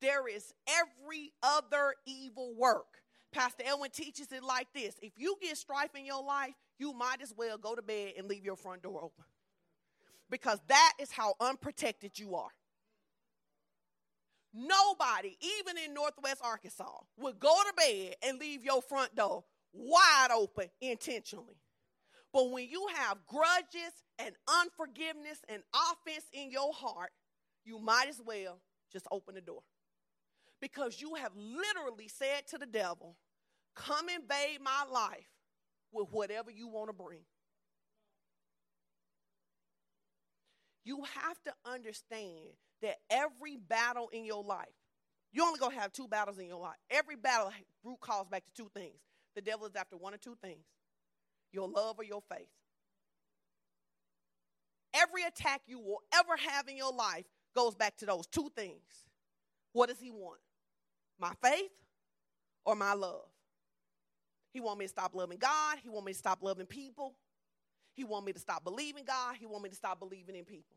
[0.00, 3.03] there is every other evil work.
[3.34, 7.20] Pastor Elwin teaches it like this if you get strife in your life, you might
[7.20, 9.24] as well go to bed and leave your front door open.
[10.30, 12.50] Because that is how unprotected you are.
[14.54, 19.42] Nobody, even in Northwest Arkansas, would go to bed and leave your front door
[19.72, 21.56] wide open intentionally.
[22.32, 27.10] But when you have grudges and unforgiveness and offense in your heart,
[27.64, 28.60] you might as well
[28.92, 29.62] just open the door.
[30.60, 33.16] Because you have literally said to the devil,
[33.74, 35.28] Come invade my life
[35.92, 37.20] with whatever you want to bring.
[40.84, 44.68] You have to understand that every battle in your life,
[45.32, 46.76] you're only to have two battles in your life.
[46.90, 47.50] Every battle
[47.82, 49.00] root calls back to two things.
[49.34, 50.64] The devil is after one or two things
[51.52, 52.48] your love or your faith.
[54.92, 58.82] Every attack you will ever have in your life goes back to those two things.
[59.72, 60.40] What does he want?
[61.18, 61.70] My faith
[62.64, 63.24] or my love?
[64.54, 65.78] He want me to stop loving God.
[65.82, 67.16] He want me to stop loving people.
[67.92, 69.34] He want me to stop believing God.
[69.38, 70.76] He want me to stop believing in people.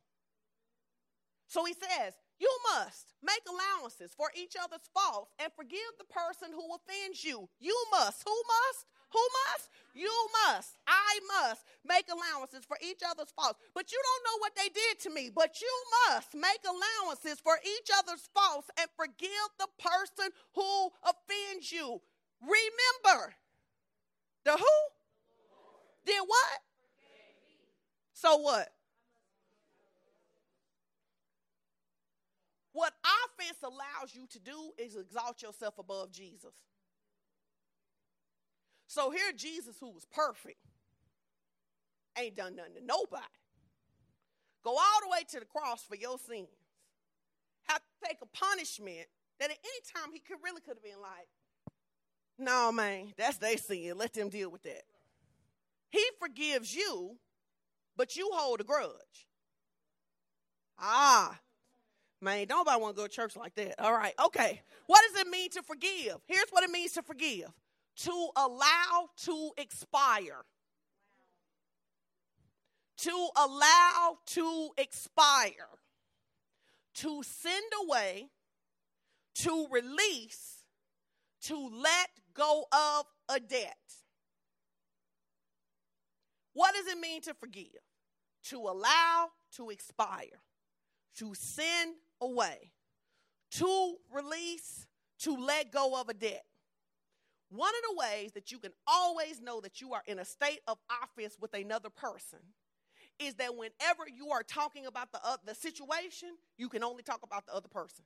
[1.46, 6.50] So he says, You must make allowances for each other's faults and forgive the person
[6.52, 7.48] who offends you.
[7.60, 8.24] You must.
[8.26, 8.86] Who must?
[9.14, 9.70] Who must?
[9.94, 10.12] You
[10.46, 10.74] must.
[10.88, 13.60] I must make allowances for each other's faults.
[13.76, 15.30] But you don't know what they did to me.
[15.30, 15.74] But you
[16.10, 22.02] must make allowances for each other's faults and forgive the person who offends you.
[22.42, 23.34] Remember,
[24.48, 24.76] the who?
[26.06, 26.60] Did what?
[28.14, 28.70] So what?
[32.74, 36.54] What offense allows you to do is exalt yourself above Jesus.
[38.88, 40.58] So here, Jesus, who was perfect,
[42.18, 43.24] ain't done nothing to nobody.
[44.64, 46.48] Go all the way to the cross for your sins.
[47.64, 49.08] Have to take a punishment
[49.40, 51.28] that at any time he could really could have been like,
[52.38, 53.94] no, man, that's their sin.
[53.98, 54.84] Let them deal with that.
[55.90, 57.18] He forgives you,
[57.96, 59.28] but you hold a grudge.
[60.80, 61.40] Ah,
[62.22, 63.80] Man, don't nobody want to go to church like that.
[63.80, 64.62] All right, okay.
[64.88, 66.18] What does it mean to forgive?
[66.26, 67.50] Here's what it means to forgive
[67.98, 70.44] to allow to expire.
[73.00, 75.52] To allow to expire.
[76.96, 78.30] To send away,
[79.36, 80.64] to release,
[81.44, 83.76] to let go of a debt.
[86.54, 87.66] What does it mean to forgive?
[88.46, 90.42] To allow to expire,
[91.18, 92.72] to send away,
[93.52, 94.88] to release,
[95.20, 96.46] to let go of a debt.
[97.50, 100.60] One of the ways that you can always know that you are in a state
[100.68, 102.40] of offense with another person
[103.20, 107.22] is that whenever you are talking about the, uh, the situation, you can only talk
[107.24, 108.04] about the other person.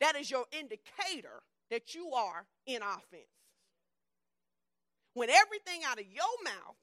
[0.00, 3.26] That is your indicator that you are in offense.
[5.14, 6.76] When everything out of your mouth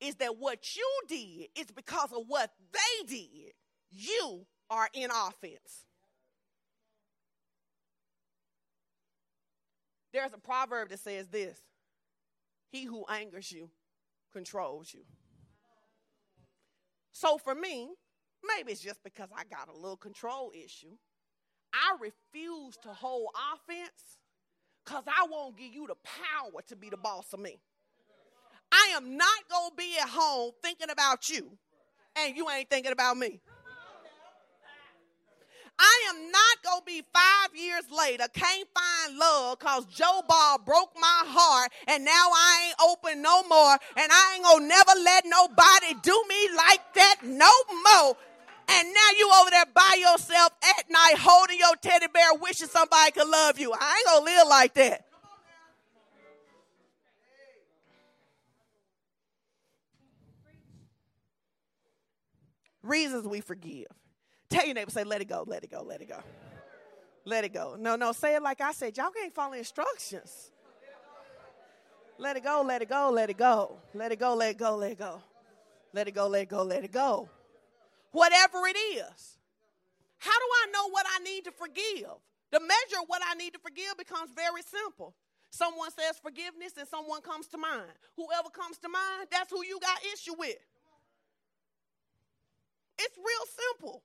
[0.00, 3.52] is that what you did is because of what they did,
[3.90, 5.86] you are in offense.
[10.12, 11.60] There's a proverb that says this
[12.70, 13.70] He who angers you
[14.32, 15.02] controls you.
[17.12, 17.88] So for me,
[18.44, 20.96] maybe it's just because I got a little control issue.
[21.72, 24.18] I refuse to hold offense
[24.86, 27.58] because I won't give you the power to be the boss of me.
[28.70, 31.50] I am not going to be at home thinking about you
[32.16, 33.40] and you ain't thinking about me.
[35.78, 40.58] I am not going to be five years later, can't find love because Joe Ball
[40.64, 44.68] broke my heart and now I ain't open no more and I ain't going to
[44.68, 47.50] never let nobody do me like that no
[47.84, 48.16] more.
[48.68, 53.12] And now you over there by yourself at night holding your teddy bear wishing somebody
[53.12, 53.72] could love you.
[53.72, 55.06] I ain't to live like that.
[62.82, 63.86] Reasons we forgive.
[64.48, 66.20] Tell your neighbor, say, let it go, let it go, let it go.
[67.24, 67.76] Let it go.
[67.78, 68.96] No, no, say it like I said.
[68.96, 70.52] Y'all can't follow instructions.
[72.18, 73.78] Let it go, let it go, let it go.
[73.92, 75.20] Let it go, let it go, let it go.
[75.92, 77.28] Let it go, let it go, let it go.
[78.16, 79.36] Whatever it is.
[80.16, 82.16] How do I know what I need to forgive?
[82.50, 85.14] The measure of what I need to forgive becomes very simple.
[85.50, 87.92] Someone says forgiveness and someone comes to mind.
[88.16, 90.56] Whoever comes to mind, that's who you got issue with.
[92.98, 94.02] It's real simple.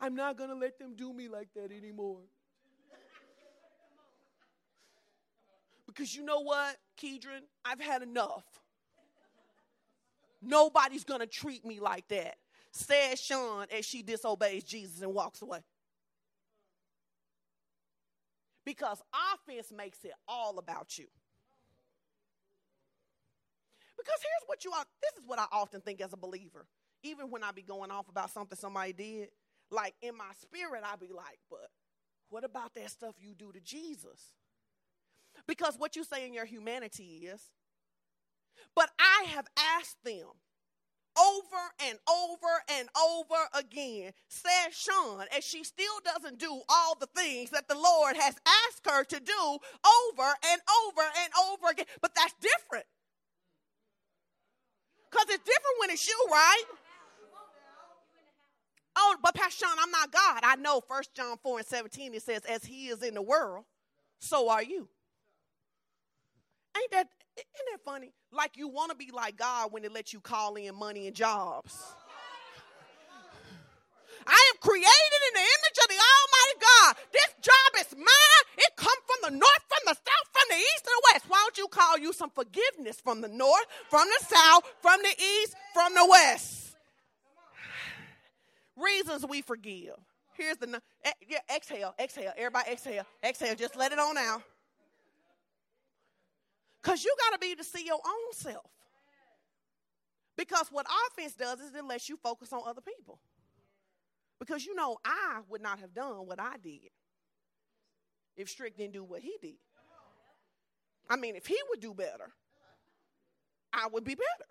[0.00, 2.20] I'm not going to let them do me like that anymore.
[5.86, 7.44] Because you know what, Kedron?
[7.66, 8.44] I've had enough.
[10.42, 12.36] Nobody's going to treat me like that,
[12.70, 15.60] says Sean as she disobeys Jesus and walks away.
[18.64, 19.00] Because
[19.34, 21.06] offense makes it all about you.
[23.96, 26.66] Because here's what you are, this is what I often think as a believer.
[27.02, 29.28] Even when I be going off about something somebody did,
[29.70, 31.70] like in my spirit, I'd be like, but
[32.28, 34.32] what about that stuff you do to Jesus?
[35.46, 37.50] Because what you say in your humanity is,
[38.74, 40.26] but I have asked them
[41.18, 47.08] over and over and over again, says Sean, and she still doesn't do all the
[47.16, 51.86] things that the Lord has asked her to do over and over and over again.
[52.02, 52.84] But that's different.
[55.10, 56.64] Because it's different when it's you, right?
[58.98, 60.40] Oh, but Pastor Sean, I'm not God.
[60.42, 63.64] I know First John 4 and 17, it says, as he is in the world,
[64.18, 64.88] so are you.
[66.76, 68.12] Ain't that isn't that funny?
[68.32, 71.14] Like you want to be like God when it lets you call in money and
[71.14, 71.76] jobs.
[74.26, 76.96] I am created in the image of the Almighty God.
[77.12, 78.44] This job is mine.
[78.58, 81.24] It comes from the north, from the south, from the east, and the west.
[81.28, 85.14] Why don't you call you some forgiveness from the north, from the south, from the
[85.22, 86.76] east, from the west?
[88.76, 89.94] Reasons we forgive.
[90.34, 90.82] Here's the
[91.28, 92.32] yeah, exhale, exhale.
[92.36, 93.54] Everybody exhale, exhale.
[93.54, 94.42] Just let it on out.
[96.86, 98.70] Because you got to be able to see your own self.
[100.36, 103.18] Because what offense does is it lets you focus on other people.
[104.38, 106.90] Because you know, I would not have done what I did
[108.36, 109.56] if Strick didn't do what he did.
[111.10, 112.30] I mean, if he would do better,
[113.72, 114.50] I would be better.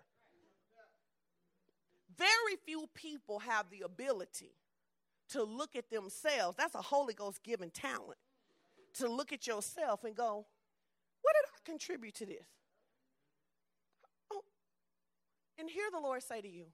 [2.18, 4.52] Very few people have the ability
[5.30, 6.58] to look at themselves.
[6.58, 8.18] That's a Holy Ghost given talent.
[8.98, 10.44] To look at yourself and go,
[11.26, 12.46] what did I contribute to this?
[14.32, 14.42] Oh,
[15.58, 16.66] and hear the Lord say to you,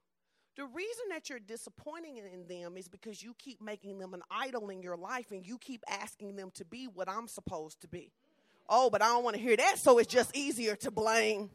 [0.59, 4.69] the reason that you're disappointing in them is because you keep making them an idol
[4.69, 8.13] in your life and you keep asking them to be what I'm supposed to be.
[8.69, 11.49] Oh, but I don't want to hear that, so it's just easier to blame.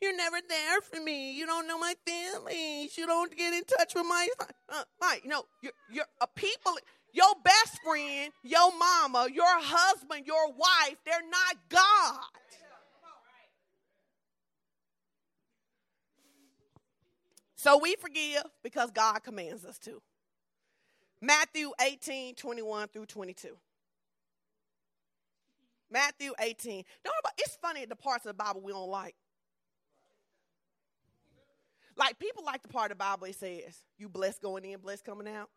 [0.00, 1.32] You're never there for me.
[1.36, 2.96] You don't know my feelings.
[2.96, 4.28] You don't get in touch with my.
[4.70, 6.72] Uh, right, you know, you're, you're a people
[7.12, 12.20] your best friend, your mama, your husband, your wife, they're not God.
[17.56, 20.00] So we forgive because God commands us to.
[21.20, 23.48] Matthew 18, 21 through 22.
[25.90, 26.84] Matthew 18.
[27.04, 29.14] Don't it's funny the parts of the Bible we don't like.
[31.96, 35.04] Like people like the part of the Bible it says, you blessed going in, blessed
[35.04, 35.50] coming out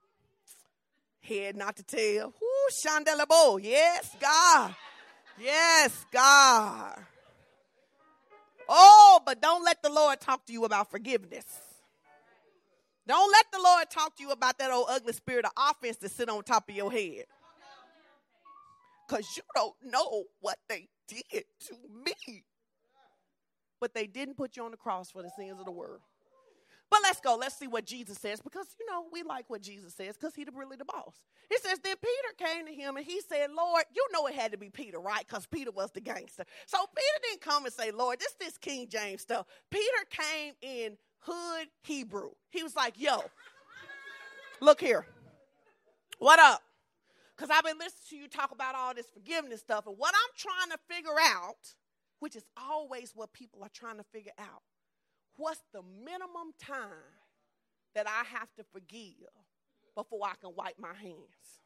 [1.24, 2.34] head not to tail.
[2.40, 3.60] Whoo, Shandelabo.
[3.62, 4.76] Yes, God.
[5.40, 7.00] Yes, God.
[8.70, 11.46] Oh, but don't let the Lord talk to you about forgiveness.
[13.06, 16.10] Don't let the Lord talk to you about that old ugly spirit of offense to
[16.10, 17.26] sit on top of your head.
[19.08, 22.44] Because you don't know what they did to me.
[23.82, 26.00] But they didn't put you on the cross for the sins of the world.
[26.94, 27.36] But let's go.
[27.36, 30.46] Let's see what Jesus says because, you know, we like what Jesus says because he's
[30.54, 31.16] really the boss.
[31.50, 34.52] He says, Then Peter came to him and he said, Lord, you know it had
[34.52, 35.26] to be Peter, right?
[35.28, 36.44] Because Peter was the gangster.
[36.68, 39.48] So Peter didn't come and say, Lord, this this King James stuff.
[39.72, 42.30] Peter came in hood Hebrew.
[42.52, 43.24] He was like, Yo,
[44.62, 45.08] look here.
[46.20, 46.62] What up?
[47.36, 49.88] Because I've been listening to you talk about all this forgiveness stuff.
[49.88, 51.74] And what I'm trying to figure out,
[52.20, 54.62] which is always what people are trying to figure out,
[55.38, 56.90] what's the minimum time
[57.96, 59.30] that I have to forgive
[59.96, 61.60] before I can wipe my hands?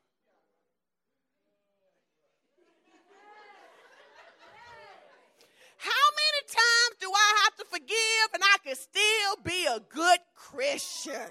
[5.78, 10.20] How many times do I have to forgive and I can still be a good
[10.36, 11.30] Christian?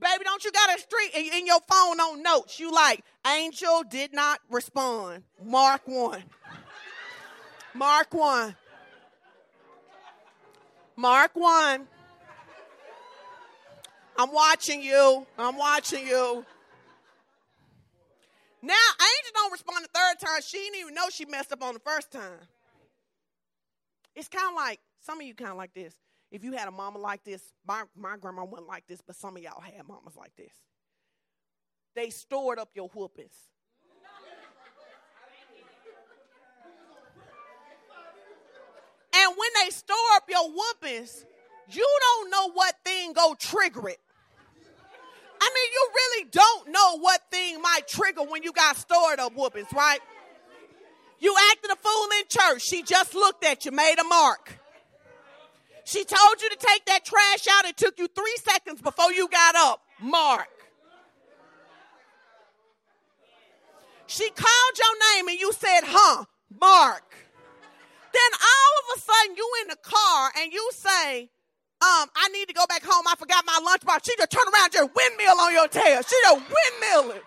[0.00, 2.60] Baby, don't you got a street in your phone on notes?
[2.60, 5.24] You like, Angel did not respond.
[5.44, 6.22] Mark one.
[7.74, 8.54] Mark one.
[10.98, 11.86] Mark 1.
[14.16, 15.24] I'm watching you.
[15.38, 16.44] I'm watching you.
[18.60, 20.40] Now, Angel don't respond the third time.
[20.44, 22.40] She didn't even know she messed up on the first time.
[24.16, 25.94] It's kind of like, some of you kind of like this.
[26.32, 29.36] If you had a mama like this, my, my grandma wasn't like this, but some
[29.36, 30.52] of y'all had mamas like this.
[31.94, 33.36] They stored up your whoopings.
[39.14, 41.24] And when they store up your whoopings,
[41.70, 44.00] you don't know what thing go trigger it.
[45.40, 49.34] I mean, you really don't know what thing might trigger when you got stored up
[49.34, 50.00] whoopings, right?
[51.20, 52.62] You acted a fool in church.
[52.62, 54.58] She just looked at you, made a mark.
[55.84, 57.64] She told you to take that trash out.
[57.64, 59.80] It took you three seconds before you got up.
[60.00, 60.48] Mark.
[64.06, 66.24] She called your name and you said, huh?
[66.60, 67.14] Mark.
[68.12, 71.30] Then all of a sudden you in the car and you say,
[71.80, 73.04] um, I need to go back home.
[73.06, 74.04] I forgot my lunchbox.
[74.04, 76.02] She just turn around, just windmill on your tail.
[76.02, 77.22] She just windmilling.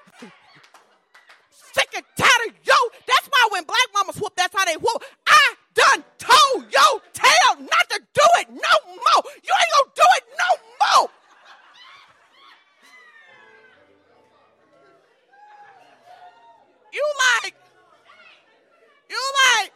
[1.73, 2.75] Sick and tired of yo.
[3.07, 5.03] That's why when black mamas whoop, that's how they whoop.
[5.25, 9.23] I done told yo tail not to do it no more.
[9.41, 11.09] You ain't gonna do it no more.
[16.91, 17.05] You
[17.41, 17.55] like,
[19.09, 19.21] you
[19.55, 19.71] like,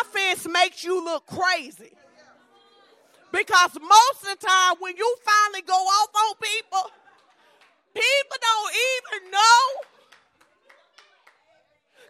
[0.00, 1.92] Offense makes you look crazy.
[3.32, 6.90] Because most of the time, when you finally go off on people,
[7.94, 9.62] people don't even know.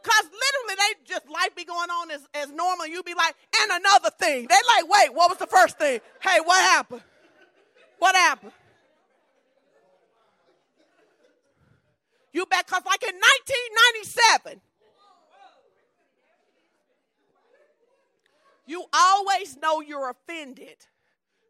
[0.02, 2.88] Because literally, they just life be going on as, as normal.
[2.88, 4.48] You be like, and another thing.
[4.48, 6.00] They like, wait, what was the first thing?
[6.20, 7.02] Hey, what happened?
[8.00, 8.52] What happened?
[12.32, 14.60] You bet, because like in 1997,
[18.66, 20.76] you always know you're offended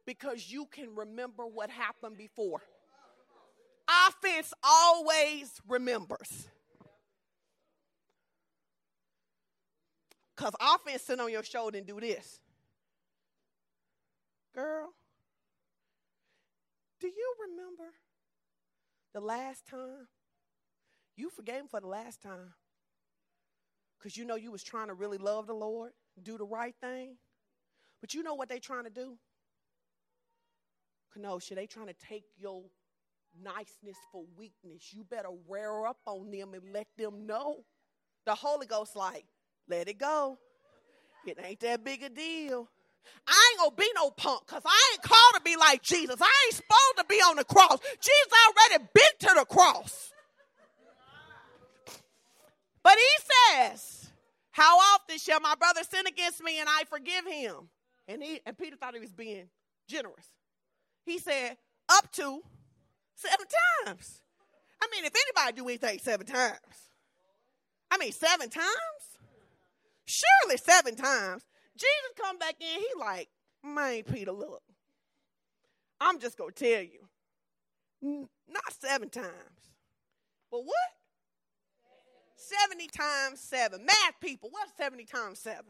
[0.06, 2.62] because you can remember what happened before.
[4.08, 6.48] Offense always remembers.
[10.34, 12.40] Because offense sit on your shoulder and do this.
[14.54, 14.92] Girl,
[17.00, 17.92] do you remember
[19.14, 20.08] the last time
[21.16, 22.54] you forgave him for the last time
[23.98, 27.16] because you know you was trying to really love the Lord, do the right thing.
[28.00, 29.16] But you know what they're trying to do?
[31.14, 32.64] Kenosha, they trying to take your
[33.42, 34.92] niceness for weakness.
[34.92, 37.64] You better rear up on them and let them know.
[38.24, 39.24] The Holy Ghost like,
[39.68, 40.38] let it go.
[41.26, 42.68] It ain't that big a deal.
[43.26, 46.20] I ain't gonna be no punk because I ain't called to be like Jesus.
[46.20, 47.78] I ain't supposed to be on the cross.
[48.00, 50.12] Jesus already been to the cross.
[52.82, 54.01] But he says,
[54.52, 57.68] How often shall my brother sin against me and I forgive him?
[58.06, 59.48] And he and Peter thought he was being
[59.88, 60.28] generous.
[61.04, 61.56] He said,
[61.88, 62.40] up to
[63.14, 63.46] seven
[63.84, 64.20] times.
[64.82, 66.58] I mean, if anybody do anything seven times,
[67.90, 68.66] I mean seven times?
[70.04, 71.44] Surely seven times.
[71.74, 73.28] Jesus come back in, he like,
[73.64, 74.62] man, Peter, look.
[76.00, 77.08] I'm just gonna tell you.
[78.02, 79.26] Not seven times.
[80.50, 80.74] But what?
[82.42, 83.84] 70 times 7.
[83.84, 85.60] Math people, what's 70 times 7?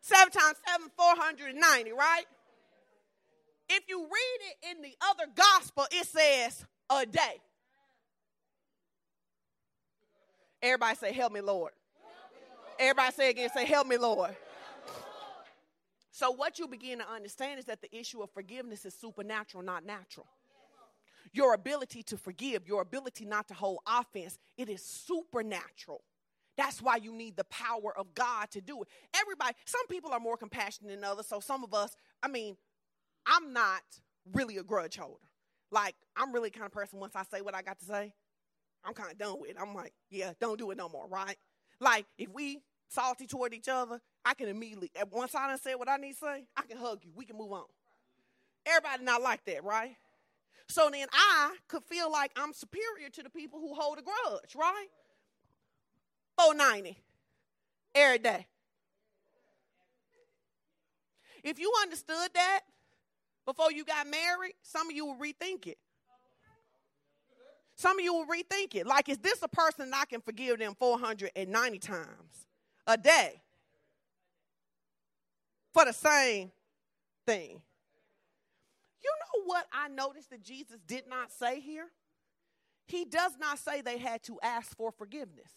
[0.00, 2.24] 7 times 7, 490, right?
[3.68, 7.40] If you read it in the other gospel, it says a day.
[10.62, 11.72] Everybody say, Help me, Lord.
[12.78, 14.34] Everybody say again, say, Help me, Lord.
[16.10, 19.84] So, what you begin to understand is that the issue of forgiveness is supernatural, not
[19.84, 20.26] natural
[21.32, 26.02] your ability to forgive, your ability not to hold offense, it is supernatural.
[26.56, 28.88] That's why you need the power of God to do it.
[29.14, 31.26] Everybody, some people are more compassionate than others.
[31.26, 32.56] So some of us, I mean,
[33.26, 33.82] I'm not
[34.32, 35.20] really a grudge holder.
[35.70, 38.12] Like, I'm really kind of person, once I say what I got to say,
[38.84, 39.56] I'm kind of done with it.
[39.60, 41.36] I'm like, yeah, don't do it no more, right?
[41.80, 45.88] Like, if we salty toward each other, I can immediately, once I done said what
[45.88, 47.10] I need to say, I can hug you.
[47.14, 47.64] We can move on.
[48.66, 49.96] Everybody not like that, right?
[50.68, 54.54] So then I could feel like I'm superior to the people who hold a grudge,
[54.54, 54.88] right?
[56.36, 56.98] 490
[57.94, 58.46] every day.
[61.42, 62.60] If you understood that
[63.46, 65.78] before you got married, some of you will rethink it.
[67.76, 68.86] Some of you will rethink it.
[68.86, 72.46] Like, is this a person I can forgive them 490 times
[72.86, 73.40] a day
[75.72, 76.50] for the same
[77.24, 77.62] thing?
[79.48, 81.86] What I noticed that Jesus did not say here?
[82.86, 85.50] He does not say they had to ask for forgiveness.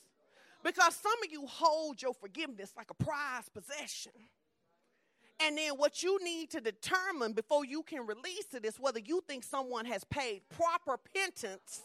[0.64, 4.14] Because some of you hold your forgiveness like a prized possession.
[5.42, 9.22] And then what you need to determine before you can release it is whether you
[9.28, 11.82] think someone has paid proper penance.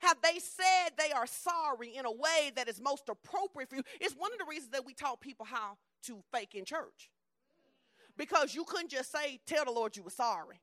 [0.00, 3.84] Have they said they are sorry in a way that is most appropriate for you?
[4.02, 7.10] It's one of the reasons that we taught people how to fake in church.
[8.18, 10.60] Because you couldn't just say, tell the Lord you were sorry.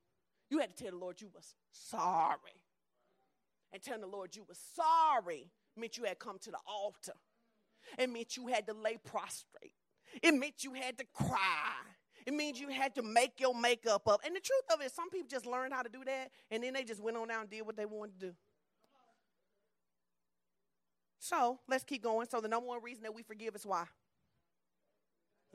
[0.50, 2.64] You had to tell the Lord you was sorry.
[3.74, 7.14] And telling the Lord you was sorry meant you had come to the altar.
[7.98, 9.74] It meant you had to lay prostrate.
[10.24, 11.74] It meant you had to cry.
[12.26, 14.22] It means you had to make your makeup up.
[14.26, 16.74] And the truth of it, some people just learned how to do that, and then
[16.74, 18.34] they just went on down and did what they wanted to do.
[21.20, 22.28] So let's keep going.
[22.30, 23.86] So the number one reason that we forgive is why?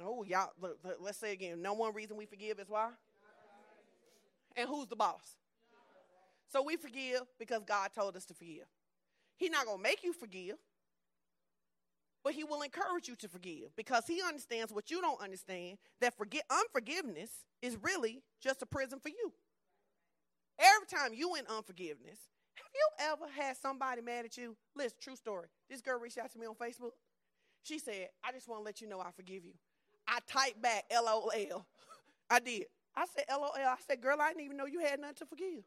[0.02, 0.50] Oh, y'all,
[1.00, 1.60] let's say again.
[1.60, 2.88] No one reason we forgive is why?
[4.56, 5.36] And who's the boss?
[6.52, 8.66] So we forgive because God told us to forgive.
[9.36, 10.56] He's not going to make you forgive.
[12.24, 16.16] but he will encourage you to forgive because he understands what you don't understand that
[16.16, 17.30] forget unforgiveness
[17.62, 19.32] is really just a prison for you.
[20.58, 22.18] Every time you in unforgiveness,
[22.54, 24.56] have you ever had somebody mad at you?
[24.76, 25.48] Listen, true story.
[25.70, 26.92] This girl reached out to me on Facebook.
[27.62, 29.54] She said, I just want to let you know I forgive you.
[30.08, 31.66] I typed back LOL.
[32.30, 32.66] I did.
[32.94, 33.52] I said LOL.
[33.54, 35.64] I said, girl, I didn't even know you had nothing to forgive.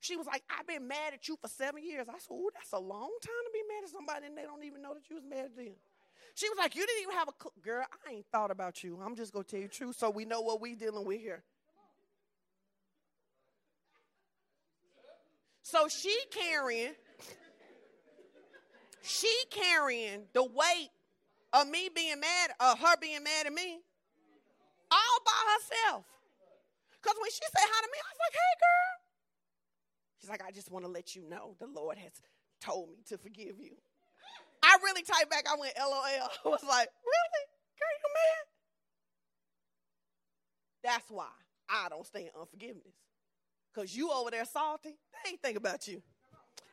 [0.00, 2.06] She was like, I've been mad at you for seven years.
[2.08, 4.62] I said, Oh, that's a long time to be mad at somebody and they don't
[4.62, 5.72] even know that you was mad at them.
[6.34, 7.52] She was like, You didn't even have a cl-.
[7.62, 7.86] girl.
[8.06, 9.00] I ain't thought about you.
[9.02, 11.42] I'm just gonna tell you the truth so we know what we dealing with here.
[15.62, 16.92] So she carrying,
[19.02, 20.90] she carrying the weight
[21.54, 23.80] of me being mad, of her being mad at me,
[25.24, 26.04] by herself.
[27.00, 28.94] Because when she said hi to me, I was like, hey girl.
[30.20, 32.12] She's like, I just want to let you know the Lord has
[32.60, 33.76] told me to forgive you.
[34.62, 35.92] I really typed back, I went LOL.
[36.00, 37.44] I was like, really?
[37.76, 38.44] Girl, you mad?
[40.82, 41.28] That's why
[41.68, 42.94] I don't stand unforgiveness.
[43.74, 46.02] Because you over there salty, they ain't thinking about you.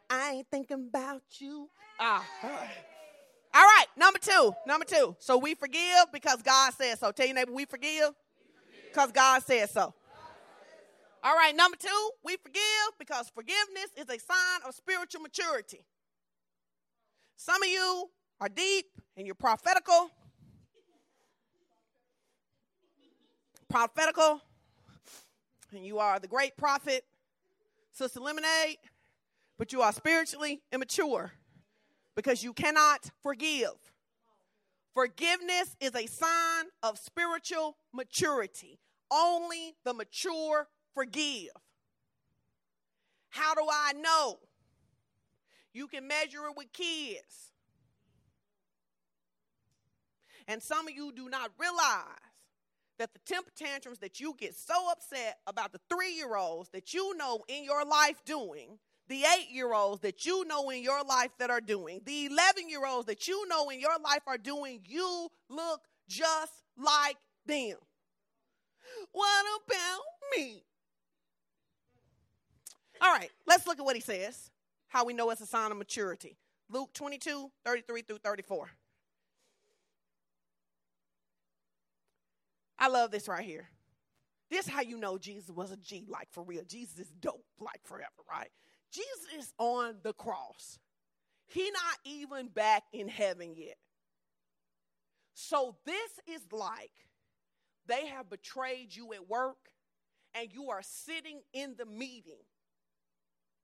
[0.09, 1.69] I ain't thinking about you.
[1.99, 2.25] Ah.
[3.53, 4.53] All right, number two.
[4.65, 5.15] Number two.
[5.19, 7.11] So we forgive because God said so.
[7.11, 8.11] Tell your neighbor, we forgive
[8.91, 9.93] because God said so.
[11.23, 12.61] All right, number two, we forgive
[12.99, 15.85] because forgiveness is a sign of spiritual maturity.
[17.37, 18.85] Some of you are deep
[19.15, 20.09] and you're prophetical.
[23.69, 24.41] Prophetical
[25.71, 27.05] and you are the great prophet,
[27.93, 28.77] Sister Lemonade,
[29.57, 31.31] but you are spiritually immature
[32.15, 33.90] because you cannot forgive.
[34.93, 38.79] Forgiveness is a sign of spiritual maturity.
[39.09, 41.51] Only the mature forgive.
[43.29, 44.39] How do I know?
[45.73, 47.51] You can measure it with kids.
[50.47, 52.03] And some of you do not realize
[52.99, 56.93] that the temper tantrums that you get so upset about the three year olds that
[56.93, 58.77] you know in your life doing,
[59.11, 62.69] the eight year olds that you know in your life that are doing, the 11
[62.69, 67.75] year olds that you know in your life are doing, you look just like them.
[69.11, 69.99] What about
[70.37, 70.63] me?
[73.01, 74.49] All right, let's look at what he says,
[74.87, 76.37] how we know it's a sign of maturity.
[76.69, 78.69] Luke 22, 33 through 34.
[82.79, 83.67] I love this right here.
[84.49, 86.63] This how you know Jesus was a G, like for real.
[86.65, 88.49] Jesus is dope, like forever, right?
[88.91, 90.79] Jesus is on the cross.
[91.47, 93.77] He not even back in heaven yet.
[95.33, 96.91] So this is like
[97.87, 99.57] they have betrayed you at work
[100.35, 102.43] and you are sitting in the meeting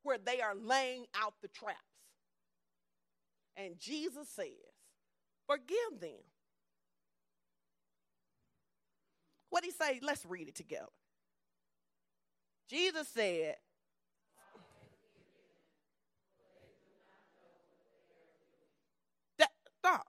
[0.04, 1.78] where they are laying out the traps.
[3.56, 4.48] And Jesus says,
[5.48, 6.24] Forgive them
[9.50, 10.00] What he say?
[10.04, 10.86] Let's read it together.
[12.70, 13.56] Jesus said,
[19.40, 19.50] that,
[19.80, 20.06] stop.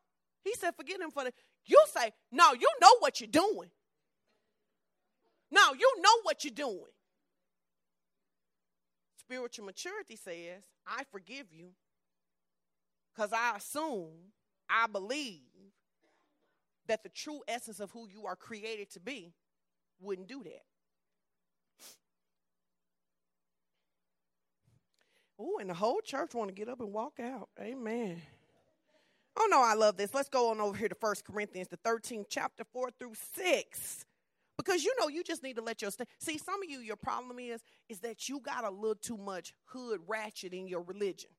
[0.48, 1.32] He said, forgive them for the.
[1.66, 3.70] You say, no, you know what you're doing.
[5.50, 6.92] No, you know what you're doing.
[9.18, 11.68] Spiritual maturity says, I forgive you
[13.14, 14.32] because I assume,
[14.70, 15.42] I believe
[16.86, 19.34] that the true essence of who you are created to be
[20.00, 20.62] wouldn't do that.
[25.38, 27.50] Oh, and the whole church want to get up and walk out.
[27.60, 28.22] Amen.
[29.40, 30.12] Oh no, I love this.
[30.12, 34.04] Let's go on over here to First Corinthians, the 13th chapter, 4 through 6.
[34.56, 36.96] Because you know you just need to let your st- see some of you your
[36.96, 41.30] problem is is that you got a little too much hood ratchet in your religion.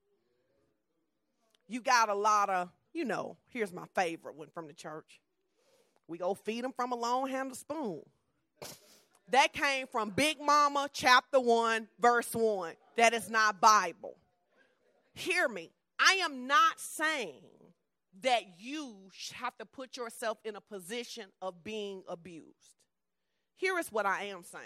[1.68, 5.20] You got a lot of, you know, here's my favorite one from the church.
[6.08, 8.02] We go feed them from a long handled spoon.
[9.32, 12.74] That came from Big Mama chapter 1, verse 1.
[12.96, 14.16] That is not Bible.
[15.14, 15.72] Hear me.
[16.00, 17.59] I am not saying
[18.22, 18.96] that you
[19.34, 22.76] have to put yourself in a position of being abused.
[23.56, 24.66] Here is what I am saying.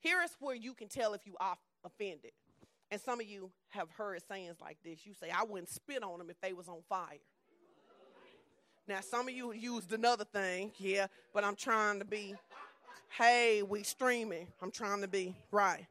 [0.00, 2.32] Here is where you can tell if you are offended.
[2.90, 5.04] And some of you have heard sayings like this.
[5.04, 7.18] You say, I wouldn't spit on them if they was on fire.
[8.86, 12.34] Now, some of you used another thing, yeah, but I'm trying to be,
[13.18, 14.46] hey, we streaming.
[14.62, 15.86] I'm trying to be right.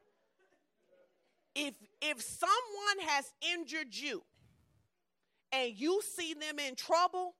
[1.54, 4.22] If if someone has injured you
[5.52, 7.34] and you see them in trouble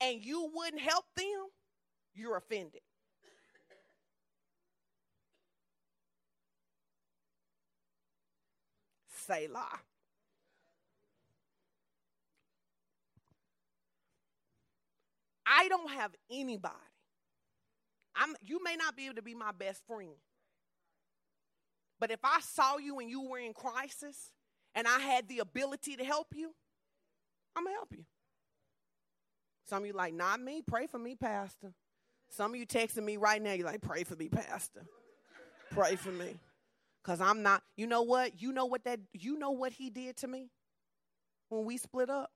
[0.00, 1.46] and you wouldn't help them,
[2.14, 2.80] you're offended.
[9.26, 9.62] Say lie.
[15.46, 16.74] I don't have anybody.
[18.16, 20.14] I'm, you may not be able to be my best friend.
[22.00, 24.32] But if I saw you and you were in crisis
[24.74, 26.52] and I had the ability to help you,
[27.56, 28.04] I'm to help you.
[29.68, 31.72] Some of you like, not me, pray for me, Pastor.
[32.30, 34.82] Some of you texting me right now, you're like, pray for me, Pastor.
[35.70, 36.36] pray for me.
[37.02, 38.40] Cause I'm not, you know what?
[38.40, 40.50] You know what that you know what he did to me
[41.48, 42.30] when we split up?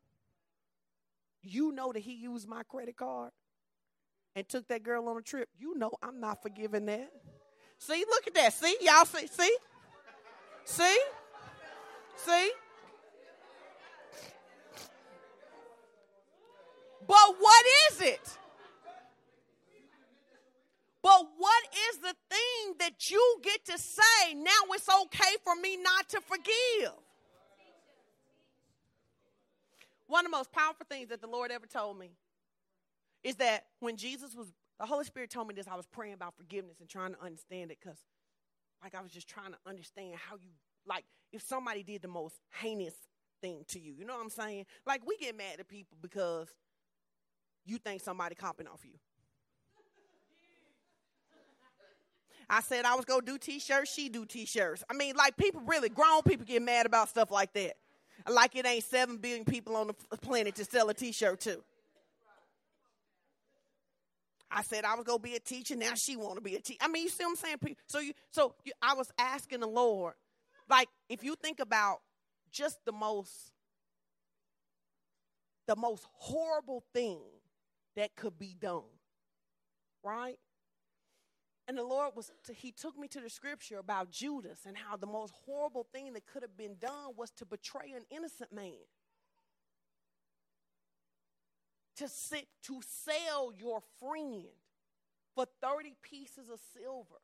[1.42, 3.30] You know that he used my credit card
[4.34, 5.48] and took that girl on a trip.
[5.56, 7.10] You know I'm not forgiving that.
[7.78, 8.54] See, look at that.
[8.54, 9.56] See, y'all see, see?
[10.64, 10.98] See?
[12.16, 12.50] See?
[17.06, 18.38] But what is it?
[21.02, 25.76] But what is the thing that you get to say, now it's okay for me
[25.76, 26.92] not to forgive?
[30.08, 32.10] One of the most powerful things that the Lord ever told me
[33.22, 34.48] is that when Jesus was,
[34.80, 37.70] the Holy Spirit told me this, I was praying about forgiveness and trying to understand
[37.70, 37.98] it because,
[38.82, 40.50] like, I was just trying to understand how you,
[40.88, 42.94] like, if somebody did the most heinous
[43.40, 44.66] thing to you, you know what I'm saying?
[44.86, 46.48] Like, we get mad at people because
[47.66, 48.92] you think somebody copping off you.
[52.48, 54.84] I said I was gonna do t-shirts, she do t-shirts.
[54.88, 57.74] I mean, like people really, grown people get mad about stuff like that.
[58.28, 61.62] Like it ain't seven billion people on the planet to sell a t-shirt to.
[64.50, 65.74] I said I was gonna be a teacher.
[65.74, 66.78] Now she want to be a teacher.
[66.80, 67.76] I mean, you see what I'm saying?
[67.88, 70.14] So you, so you, I was asking the Lord,
[70.68, 71.98] like, if you think about
[72.52, 73.32] just the most,
[75.66, 77.20] the most horrible thing
[77.96, 78.82] that could be done,
[80.04, 80.38] right?
[81.68, 85.06] And the Lord was, he took me to the scripture about Judas and how the
[85.06, 88.86] most horrible thing that could have been done was to betray an innocent man.
[91.96, 94.44] To sit, to sell your friend
[95.34, 97.20] for 30 pieces of silver.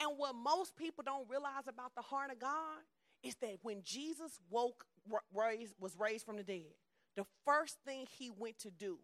[0.00, 2.80] And what most people don't realize about the heart of God
[3.22, 4.84] is that when Jesus woke,
[5.32, 6.72] raised, was raised from the dead,
[7.16, 8.98] the first thing he went to do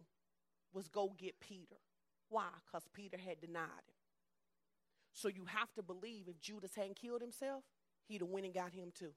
[0.73, 1.77] was go get Peter.
[2.29, 2.47] Why?
[2.65, 3.95] Because Peter had denied him.
[5.13, 7.63] So you have to believe if Judas hadn't killed himself,
[8.07, 9.11] he'd have went and got him too.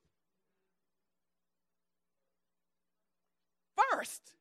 [3.93, 4.33] First,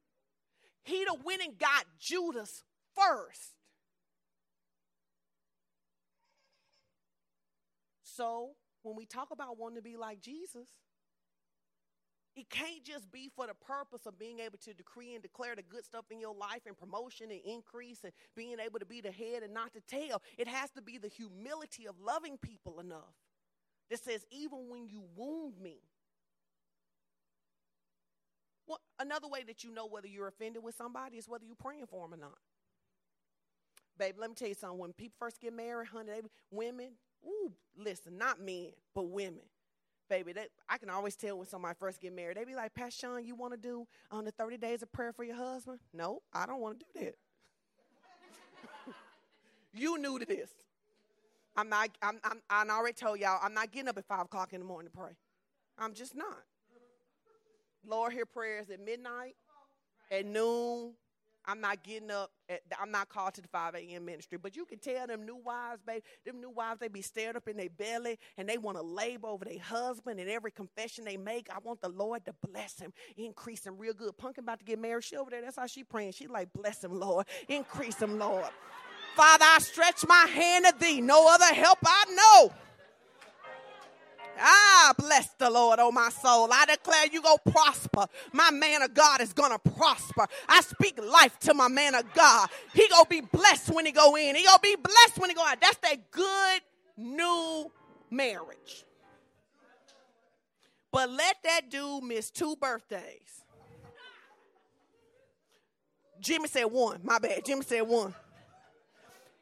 [0.84, 2.64] he'd have went and got Judas
[2.96, 3.54] first.
[8.04, 8.52] So
[8.84, 10.68] when we talk about wanting to be like Jesus,
[12.36, 15.62] it can't just be for the purpose of being able to decree and declare the
[15.62, 19.12] good stuff in your life and promotion and increase and being able to be the
[19.12, 20.22] head and not the tail.
[20.38, 23.14] It has to be the humility of loving people enough
[23.92, 25.78] that says, even when you wound me.
[28.66, 31.86] Well, another way that you know whether you're offended with somebody is whether you're praying
[31.86, 32.38] for them or not.
[34.00, 34.80] Baby, let me tell you something.
[34.80, 39.44] When people first get married, honey, they, women, ooh, listen, not men, but women
[40.14, 40.34] baby.
[40.34, 42.38] That I can always tell when somebody first get married.
[42.38, 45.12] They be like, Pastor Sean, you want to do um, the 30 days of prayer
[45.12, 45.80] for your husband?
[45.92, 47.16] No, I don't want to do that.
[49.74, 50.52] you new to this.
[51.56, 54.54] I'm not, I'm, I'm, I already told y'all, I'm not getting up at 5 o'clock
[54.54, 55.12] in the morning to pray.
[55.80, 56.44] I'm just not.
[57.86, 59.36] Lord, hear prayers at midnight,
[60.12, 60.94] at noon,
[61.46, 62.32] I'm not getting up.
[62.50, 64.06] At, I'm not called to the 5 a.m.
[64.06, 64.38] ministry.
[64.42, 67.48] But you can tell them new wives, baby, them new wives, they be stared up
[67.48, 70.20] in their belly and they want to labor over their husband.
[70.20, 73.94] And every confession they make, I want the Lord to bless him, increase him real
[73.94, 74.18] good.
[74.18, 75.04] Punk about to get married.
[75.04, 76.14] She over there, that's how she praying.
[76.14, 77.26] She like, bless him, Lord.
[77.48, 78.50] Increase him, Lord.
[79.16, 81.00] Father, I stretch my hand to thee.
[81.00, 82.54] No other help I know.
[84.40, 86.50] Ah, bless the Lord, oh my soul.
[86.52, 88.06] I declare you go prosper.
[88.32, 90.28] My man of God is gonna prosper.
[90.48, 92.50] I speak life to my man of God.
[92.74, 94.36] He gonna be blessed when he go in.
[94.36, 95.62] He gonna be blessed when he go out.
[95.62, 96.62] That's that good
[96.98, 97.72] new
[98.10, 98.86] marriage.
[100.92, 103.44] But let that dude miss two birthdays.
[106.22, 107.02] Jimmy said one.
[107.04, 107.46] My bad.
[107.46, 108.14] Jimmy said one.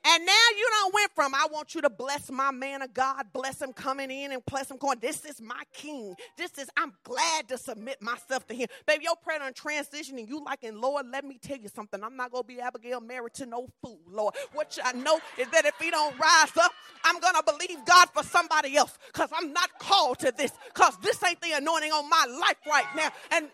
[0.03, 3.27] And now you don't went from, I want you to bless my man of God,
[3.33, 4.97] bless him coming in and bless him going.
[4.99, 6.15] This is my king.
[6.37, 8.67] This is, I'm glad to submit myself to him.
[8.87, 10.27] Baby, your prayer on transitioning.
[10.27, 12.03] you like, and Lord, let me tell you something.
[12.03, 14.33] I'm not to be Abigail married to no fool, Lord.
[14.53, 16.71] What I know is that if he don't rise up,
[17.03, 21.23] I'm to believe God for somebody else because I'm not called to this because this
[21.23, 23.09] ain't the anointing on my life right now.
[23.31, 23.49] And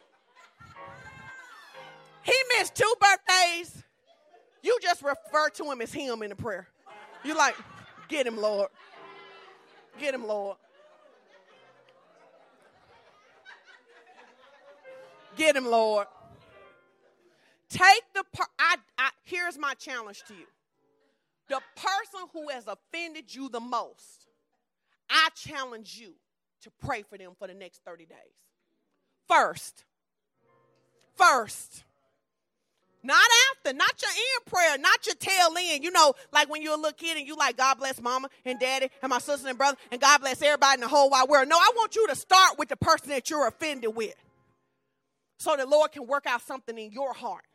[2.23, 3.83] he missed two birthdays
[4.67, 6.67] you just refer to him as him in the prayer.
[7.23, 7.55] You like,
[8.09, 8.67] get him, Lord.
[9.97, 10.57] Get him, Lord.
[15.37, 16.07] Get him, Lord.
[17.69, 20.47] Take the per- I, I here's my challenge to you.
[21.47, 24.27] The person who has offended you the most,
[25.09, 26.13] I challenge you
[26.63, 28.17] to pray for them for the next 30 days.
[29.29, 29.85] First.
[31.15, 31.85] First.
[33.03, 35.83] Not after, not your end prayer, not your tail end.
[35.83, 38.59] You know, like when you're a little kid and you like, God bless mama and
[38.59, 41.47] daddy and my sister and brother, and God bless everybody in the whole wide world.
[41.47, 44.15] No, I want you to start with the person that you're offended with
[45.39, 47.45] so the Lord can work out something in your heart.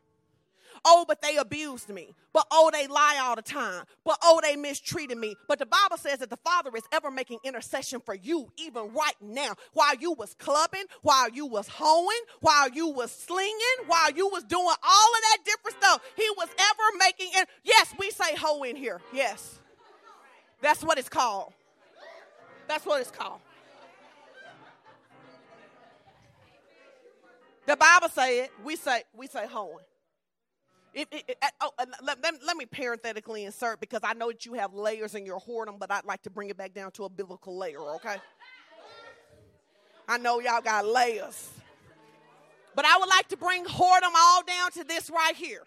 [0.84, 2.14] Oh, but they abused me.
[2.32, 3.84] But oh, they lie all the time.
[4.04, 5.36] But oh, they mistreated me.
[5.48, 9.14] But the Bible says that the Father is ever making intercession for you, even right
[9.20, 9.54] now.
[9.74, 13.52] While you was clubbing, while you was hoeing, while you was slinging,
[13.86, 14.74] while you was doing all
[15.14, 17.30] of that different stuff, He was ever making.
[17.38, 19.00] In- yes, we say hoe in here.
[19.12, 19.58] Yes,
[20.60, 21.52] that's what it's called.
[22.68, 23.40] That's what it's called.
[27.66, 28.50] The Bible say it.
[28.64, 29.84] We say we say hoeing.
[30.94, 31.08] If,
[31.60, 31.70] oh,
[32.02, 35.78] let, let, me parenthetically insert because I know that you have layers in your whoredom,
[35.78, 38.16] but I'd like to bring it back down to a biblical layer, okay?
[40.06, 41.50] I know y'all got layers.
[42.74, 45.62] But I would like to bring whoredom all down to this right here.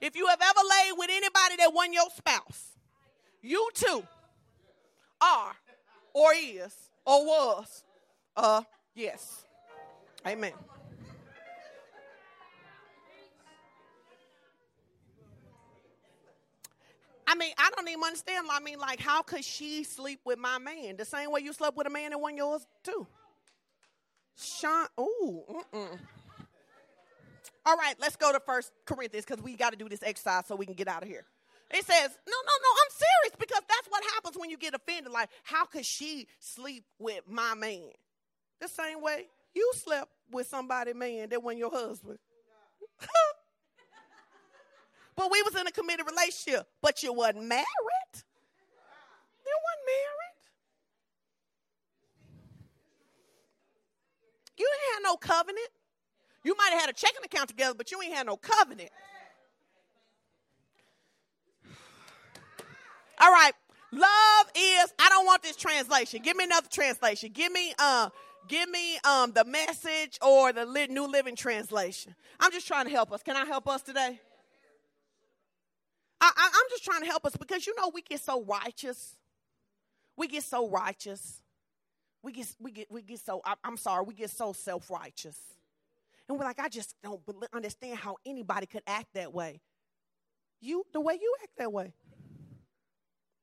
[0.00, 2.72] If you have ever laid with anybody that wasn't your spouse,
[3.40, 4.02] you too
[5.20, 5.52] are
[6.12, 6.76] or is
[7.06, 7.84] or was
[8.36, 8.62] uh
[8.94, 9.44] yes.
[10.26, 10.52] Amen.
[17.26, 18.46] I mean, I don't even understand.
[18.50, 21.76] I mean, like, how could she sleep with my man the same way you slept
[21.76, 23.06] with a man that wasn't yours too?
[24.36, 25.98] Sean, ooh, mm-mm.
[27.64, 30.56] All right, let's go to First Corinthians because we got to do this exercise so
[30.56, 31.24] we can get out of here.
[31.70, 35.12] It says, no, no, no, I'm serious because that's what happens when you get offended.
[35.12, 37.92] Like, how could she sleep with my man?
[38.60, 42.18] The same way you slept with somebody, man, that wasn't your husband.
[45.14, 46.66] But we was in a committed relationship.
[46.80, 47.66] But you wasn't married.
[49.44, 50.32] You wasn't married.
[54.56, 55.68] You didn't have no covenant.
[56.44, 58.90] You might have had a checking account together, but you ain't had no covenant.
[63.20, 63.52] All right.
[63.92, 66.22] Love is, I don't want this translation.
[66.22, 67.30] Give me another translation.
[67.32, 68.08] Give me uh
[68.48, 72.14] give me um the message or the new living translation.
[72.40, 73.22] I'm just trying to help us.
[73.22, 74.18] Can I help us today?
[76.22, 79.16] I, I, I'm just trying to help us because you know we get so righteous.
[80.16, 81.42] We get so righteous.
[82.22, 85.36] We get we get we get so I, I'm sorry, we get so self-righteous.
[86.28, 87.20] And we're like, I just don't
[87.52, 89.60] understand how anybody could act that way.
[90.60, 91.92] You, the way you act that way.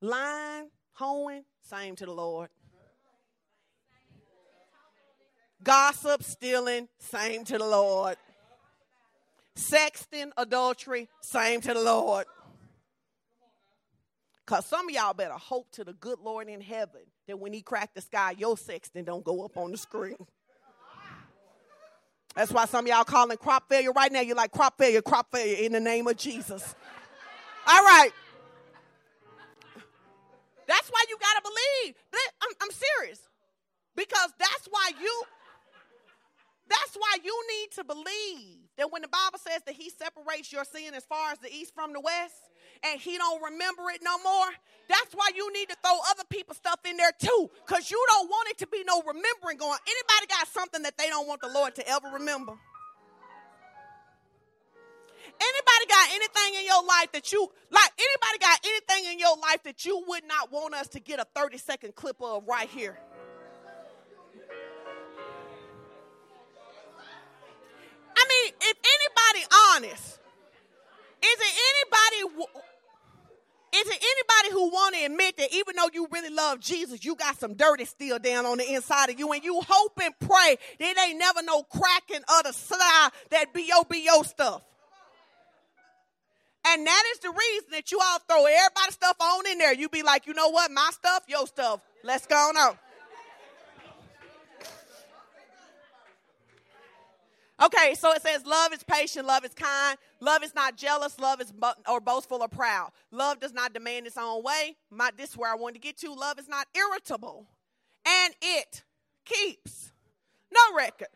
[0.00, 2.48] Lying, hoeing, same to the Lord.
[5.62, 8.16] Gossip, stealing, same to the Lord.
[9.54, 12.24] Sexting, adultery, same to the Lord.
[14.50, 17.62] Because some of y'all better hope to the good Lord in heaven that when he
[17.62, 20.16] crack the sky, your sexting don't go up on the screen.
[22.34, 24.22] That's why some of y'all calling crop failure right now.
[24.22, 26.74] You're like, crop failure, crop failure in the name of Jesus.
[27.64, 28.10] All right.
[30.66, 31.94] That's why you got to believe.
[32.42, 33.20] I'm, I'm serious.
[33.94, 35.22] Because that's why you,
[36.68, 40.64] that's why you need to believe that when the Bible says that he separates your
[40.64, 42.50] sin as far as the east from the west,
[42.84, 44.48] and he don't remember it no more,
[44.88, 47.50] that's why you need to throw other people's stuff in there too.
[47.66, 49.78] Because you don't want it to be no remembering going.
[49.86, 52.54] Anybody got something that they don't want the Lord to ever remember?
[55.40, 57.92] Anybody got anything in your life that you like?
[57.96, 61.26] Anybody got anything in your life that you would not want us to get a
[61.34, 62.98] 30 second clip of right here?
[68.16, 70.18] I mean, if anybody honest,
[71.22, 72.50] is it anybody
[73.80, 77.14] is it anybody who want to admit that even though you really love Jesus, you
[77.14, 80.56] got some dirty still down on the inside of you, and you hope and pray
[80.78, 84.22] that ain't never no cracking of the slide that B.O.B.O.
[84.22, 84.62] stuff.
[86.66, 89.72] And that is the reason that you all throw everybody's stuff on in there.
[89.72, 91.80] You be like, you know what, my stuff, your stuff.
[92.04, 92.76] Let's go on.
[97.62, 101.42] Okay, so it says love is patient, love is kind, love is not jealous, love
[101.42, 102.90] is bo- or boastful or proud.
[103.10, 104.76] Love does not demand its own way.
[104.90, 106.12] My, this is where I wanted to get to.
[106.14, 107.46] Love is not irritable,
[108.06, 108.82] and it
[109.26, 109.92] keeps
[110.50, 111.08] no record.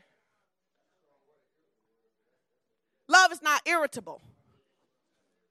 [3.08, 4.20] Love is not irritable.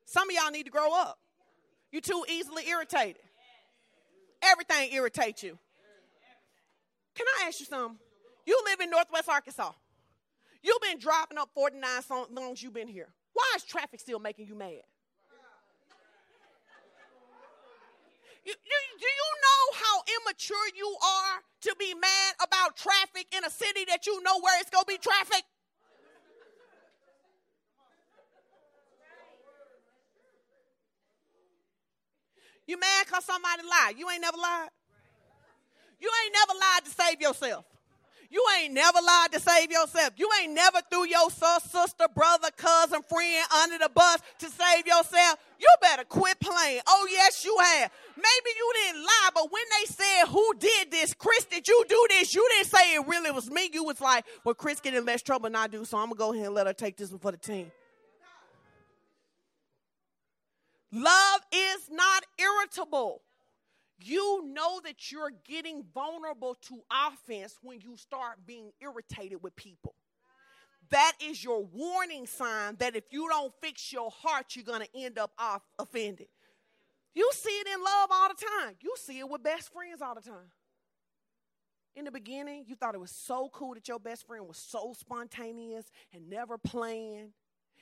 [0.05, 1.17] Some of y'all need to grow up.
[1.91, 3.21] You're too easily irritated.
[4.43, 5.57] Everything irritates you.
[7.15, 7.97] Can I ask you something?
[8.45, 9.71] You live in Northwest Arkansas.
[10.63, 13.09] You've been driving up 49 so long you've been here.
[13.33, 14.81] Why is traffic still making you mad?
[18.45, 23.43] You, you, do you know how immature you are to be mad about traffic in
[23.45, 25.43] a city that you know where it's going to be traffic?
[32.65, 33.95] You mad because somebody lied.
[33.97, 34.69] You ain't never lied.
[35.99, 37.65] You ain't never lied to save yourself.
[38.33, 40.13] You ain't never lied to save yourself.
[40.17, 45.37] You ain't never threw your sister, brother, cousin, friend under the bus to save yourself.
[45.59, 46.81] You better quit playing.
[46.87, 47.91] Oh, yes, you have.
[48.17, 51.13] Maybe you didn't lie, but when they said, Who did this?
[51.13, 52.33] Chris, did you do this?
[52.33, 53.69] You didn't say it really was me.
[53.71, 56.15] You was like, Well, Chris get in less trouble than I do, so I'm going
[56.15, 57.71] to go ahead and let her take this one for the team.
[60.91, 63.21] Love is not irritable.
[63.99, 69.95] You know that you're getting vulnerable to offense when you start being irritated with people.
[70.89, 74.89] That is your warning sign that if you don't fix your heart, you're going to
[74.95, 76.27] end up off offended.
[77.15, 78.75] You see it in love all the time.
[78.81, 80.51] You see it with best friends all the time.
[81.95, 84.93] In the beginning, you thought it was so cool that your best friend was so
[84.99, 87.29] spontaneous and never planned.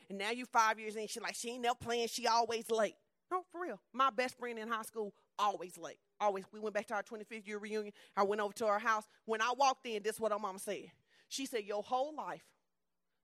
[0.10, 2.96] And now you're five years in, she's like, she ain't never playing, she always late.
[3.32, 3.80] No, for real.
[3.94, 5.98] My best friend in high school, always late.
[6.20, 6.44] Always.
[6.52, 7.94] We went back to our 25th year reunion.
[8.16, 9.06] I went over to her house.
[9.26, 10.92] When I walked in, this is what her mama said.
[11.30, 12.44] She said, Your whole life,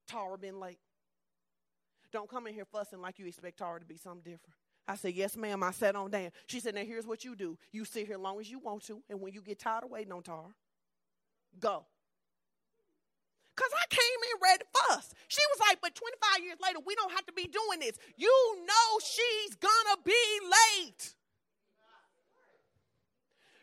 [0.07, 0.79] Tara been late.
[2.13, 4.55] Don't come in here fussing like you expect Tara to be something different.
[4.87, 5.61] I said, Yes, ma'am.
[5.61, 6.31] I sat on down.
[6.47, 7.57] She said, Now here's what you do.
[7.73, 9.91] You sit here as long as you want to, and when you get tired of
[9.91, 10.55] waiting on Tara,
[11.59, 11.85] go.
[13.57, 15.13] Because I came in to fuss.
[15.27, 17.97] She was like, but 25 years later, we don't have to be doing this.
[18.15, 18.29] You
[18.69, 21.15] know she's gonna be late.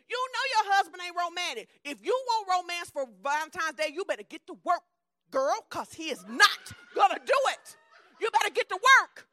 [0.09, 1.69] You know your husband ain't romantic.
[1.83, 4.83] If you want romance for Valentine's Day, you better get to work,
[5.31, 6.61] girl, because he is not
[6.93, 7.77] gonna do it.
[8.19, 9.27] You better get to work.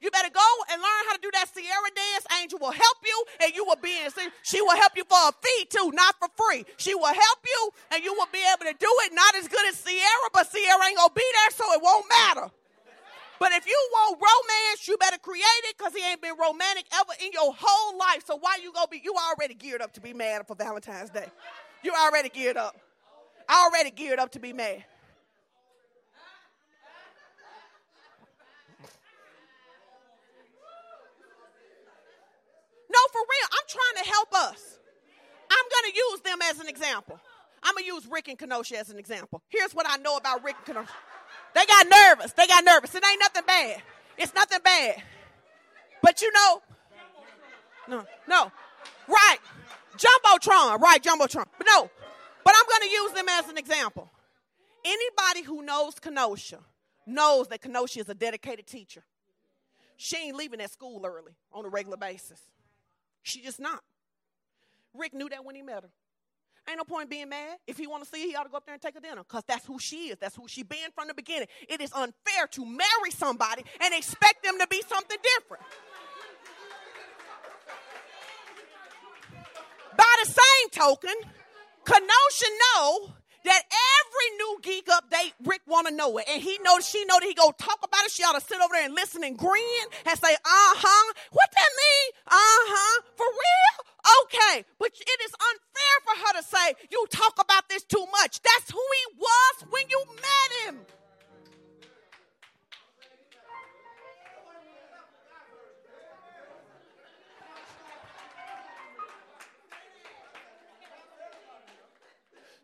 [0.00, 2.24] You better go and learn how to do that Sierra dance.
[2.40, 4.10] Angel will help you, and you will be in.
[4.42, 6.64] She will help you for a fee too, not for free.
[6.76, 9.12] She will help you, and you will be able to do it.
[9.12, 12.50] Not as good as Sierra, but Sierra ain't gonna be there, so it won't matter.
[13.40, 17.12] But if you want romance, you better create it because he ain't been romantic ever
[17.24, 18.24] in your whole life.
[18.26, 19.00] So why you gonna be?
[19.02, 21.26] You already geared up to be mad for Valentine's Day.
[21.82, 22.76] You already geared up.
[23.48, 24.84] Already geared up to be mad.
[33.12, 33.48] For real.
[33.52, 34.78] I'm trying to help us.
[35.50, 37.18] I'm going to use them as an example.
[37.62, 39.42] I'm going to use Rick and Kenosha as an example.
[39.48, 40.92] Here's what I know about Rick and Kenosha.
[41.54, 42.32] They got nervous.
[42.32, 42.94] They got nervous.
[42.94, 43.82] It ain't nothing bad.
[44.16, 45.02] It's nothing bad.
[46.02, 46.62] But you know,
[47.88, 48.52] no, no,
[49.08, 49.38] right.
[49.96, 51.46] Jumbotron, right, Jumbotron.
[51.56, 51.90] But no,
[52.44, 54.10] but I'm going to use them as an example.
[54.84, 56.60] Anybody who knows Kenosha
[57.06, 59.02] knows that Kenosha is a dedicated teacher.
[59.96, 62.40] She ain't leaving that school early on a regular basis.
[63.22, 63.82] She just not.
[64.94, 65.90] Rick knew that when he met her.
[66.68, 67.56] Ain't no point being mad.
[67.66, 69.00] If he want to see her, he ought to go up there and take a
[69.00, 70.18] dinner because that's who she is.
[70.18, 71.48] That's who she been from the beginning.
[71.66, 75.62] It is unfair to marry somebody and expect them to be something different.
[79.96, 81.14] By the same token,
[81.86, 82.46] Kenosha
[82.76, 83.14] know
[83.44, 87.18] that every new geek update, Rick want to know it, and he knows she know
[87.20, 88.10] that he go talk about it.
[88.10, 91.50] She ought to sit over there and listen and grin and say, "Uh huh." What
[91.52, 92.10] that mean?
[92.26, 93.02] Uh huh.
[93.16, 93.88] For real?
[94.24, 98.40] Okay, but it is unfair for her to say you talk about this too much.
[98.42, 100.86] That's who he was when you met him.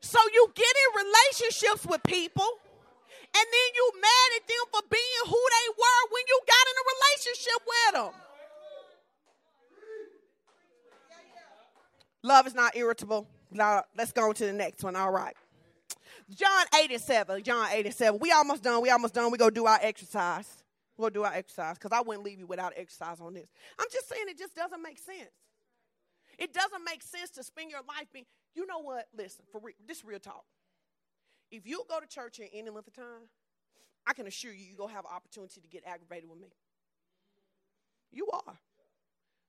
[0.04, 5.24] So you get in relationships with people, and then you mad at them for being
[5.24, 8.20] who they were when you got in a relationship with them.
[12.22, 13.26] Love is not irritable.
[13.50, 14.94] Now, let's go to the next one.
[14.94, 15.34] All right.
[16.30, 17.42] John 87.
[17.42, 18.20] John 87.
[18.20, 18.82] We almost done.
[18.82, 19.32] We almost done.
[19.32, 20.64] we go do our exercise.
[20.98, 23.48] We'll do our exercise because I wouldn't leave you without exercise on this.
[23.78, 25.30] I'm just saying it just doesn't make sense.
[26.38, 29.06] It doesn't make sense to spend your life being, you know what?
[29.16, 30.44] Listen, for re- this real talk.
[31.50, 33.28] If you go to church in any length of time,
[34.06, 36.48] I can assure you, you're going to have an opportunity to get aggravated with me.
[38.10, 38.58] You are.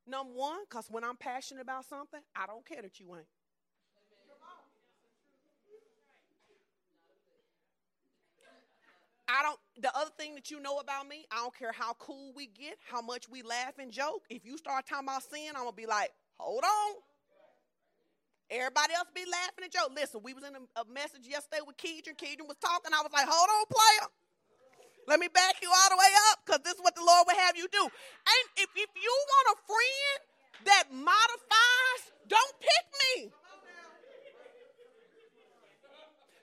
[0.07, 3.25] Number one, because when I'm passionate about something, I don't care that you ain't.
[9.27, 12.31] I don't, the other thing that you know about me, I don't care how cool
[12.35, 14.21] we get, how much we laugh and joke.
[14.29, 16.95] If you start talking about sin, I'm going to be like, hold on.
[18.49, 19.81] Everybody else be laughing at you.
[19.95, 22.13] Listen, we was in a, a message yesterday with Keedron.
[22.13, 22.93] Keedron was talking.
[22.93, 24.07] I was like, hold on, player.
[25.07, 27.37] Let me back you all the way up because this is what the Lord would
[27.37, 27.81] have you do.
[27.81, 30.17] And if, if you want a friend
[30.65, 33.31] that modifies, don't pick me.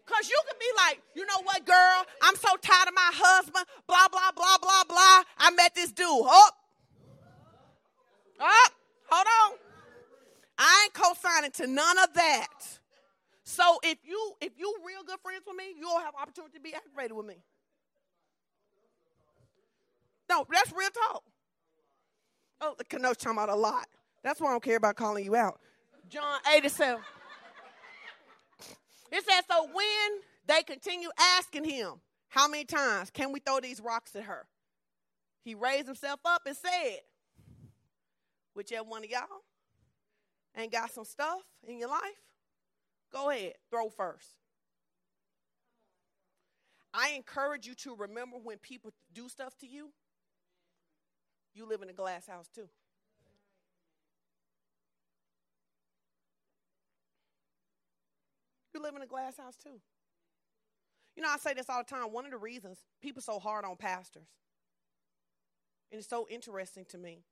[0.05, 2.05] Because you could be like, you know what, girl?
[2.23, 3.65] I'm so tired of my husband.
[3.87, 5.23] Blah, blah, blah, blah, blah.
[5.39, 6.07] I met this dude.
[6.07, 6.55] Up.
[8.41, 8.73] Up.
[9.11, 9.72] Hold on.
[10.65, 12.49] I ain't co-signing to none of that.
[13.43, 16.73] So if you if you real good friends with me, you'll have opportunity to be
[16.73, 17.43] activated with me.
[20.31, 21.25] No, that's real talk.
[22.61, 23.89] Oh, the Kano's talking about a lot.
[24.23, 25.59] That's why I don't care about calling you out.
[26.09, 27.03] John 87.
[29.11, 31.95] It says, so when they continue asking him,
[32.29, 34.47] how many times can we throw these rocks at her?
[35.45, 37.01] He raised himself up and said,
[38.55, 39.43] whichever one of y'all
[40.57, 42.01] ain't got some stuff in your life,
[43.13, 44.37] go ahead, throw first.
[46.95, 49.91] I encourage you to remember when people do stuff to you,
[51.55, 52.69] you live in a glass house too.
[58.75, 59.81] You live in a glass house too.
[61.17, 62.13] You know, I say this all the time.
[62.13, 64.29] One of the reasons people so hard on pastors,
[65.91, 67.23] and it's so interesting to me,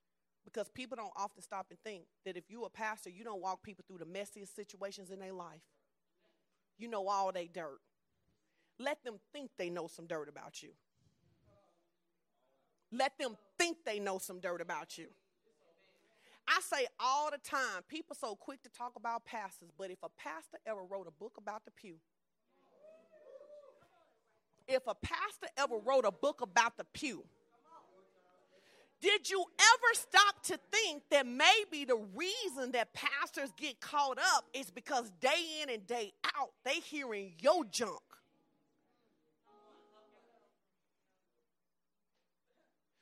[0.44, 3.62] because people don't often stop and think that if you're a pastor, you don't walk
[3.62, 5.62] people through the messiest situations in their life.
[6.78, 7.78] You know all they dirt.
[8.78, 10.70] Let them think they know some dirt about you.
[12.92, 15.08] Let them think they know some dirt about you.
[16.48, 20.08] I say all the time, people so quick to talk about pastors, but if a
[20.08, 21.96] pastor ever wrote a book about the pew,
[24.66, 27.24] if a pastor ever wrote a book about the pew,
[29.00, 34.44] did you ever stop to think that maybe the reason that pastors get caught up
[34.52, 38.00] is because day in and day out they hearing your junk?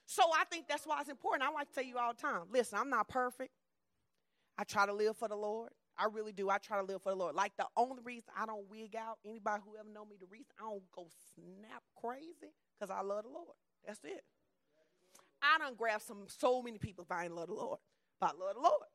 [0.07, 1.49] So I think that's why it's important.
[1.49, 3.51] I like to tell you all the time listen, I'm not perfect.
[4.57, 5.71] I try to live for the Lord.
[5.97, 6.49] I really do.
[6.49, 7.35] I try to live for the Lord.
[7.35, 10.47] Like the only reason I don't wig out, anybody who ever know me, the reason
[10.59, 13.57] I don't go snap crazy, because I love the Lord.
[13.87, 14.23] That's it.
[15.43, 17.79] I done grab some so many people if I ain't love the Lord.
[18.21, 18.89] But love the Lord.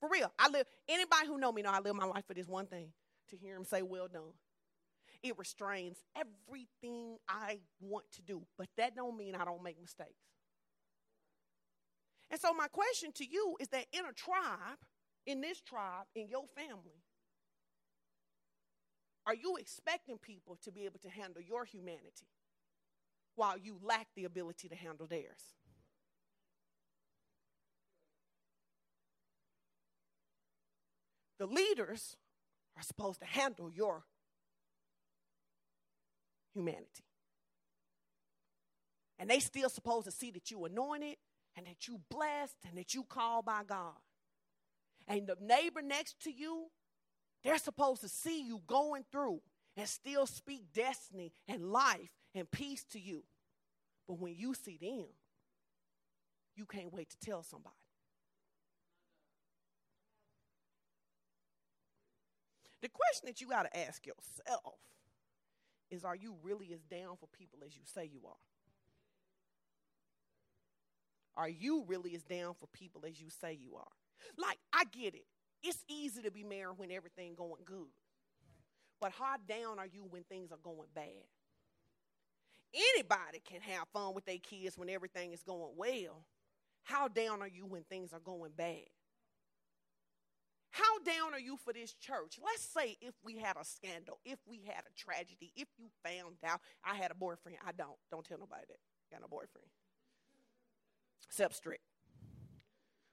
[0.00, 0.32] For real.
[0.38, 2.88] I live anybody who know me know I live my life for this one thing.
[3.30, 4.32] To hear him say, Well done.
[5.22, 10.10] It restrains everything I want to do, but that don't mean I don't make mistakes.
[12.30, 14.78] And so my question to you is that in a tribe,
[15.26, 17.04] in this tribe, in your family,
[19.26, 22.26] are you expecting people to be able to handle your humanity
[23.34, 25.54] while you lack the ability to handle theirs?
[31.38, 32.16] The leaders
[32.76, 34.04] are supposed to handle your
[36.54, 37.04] humanity.
[39.18, 41.16] And they still supposed to see that you anointed
[41.56, 43.96] and that you blessed and that you called by God.
[45.08, 46.66] And the neighbor next to you,
[47.42, 49.40] they're supposed to see you going through
[49.76, 53.22] and still speak destiny and life and peace to you.
[54.06, 55.06] But when you see them,
[56.56, 57.74] you can't wait to tell somebody.
[62.82, 64.74] The question that you got to ask yourself
[65.90, 68.34] is are you really as down for people as you say you are?
[71.36, 73.92] Are you really as down for people as you say you are?
[74.36, 75.24] Like, I get it.
[75.62, 77.88] It's easy to be married when everything going good.
[79.00, 81.06] But how down are you when things are going bad?
[82.74, 86.24] Anybody can have fun with their kids when everything is going well.
[86.84, 88.88] How down are you when things are going bad?
[90.70, 92.38] How down are you for this church?
[92.42, 96.36] Let's say if we had a scandal, if we had a tragedy, if you found
[96.46, 97.58] out I had a boyfriend.
[97.66, 97.98] I don't.
[98.10, 98.78] Don't tell nobody that.
[99.10, 99.68] Got no boyfriend.
[101.28, 101.82] Except strict.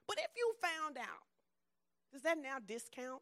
[0.08, 1.28] But if you found out,
[2.10, 3.20] does that now discount?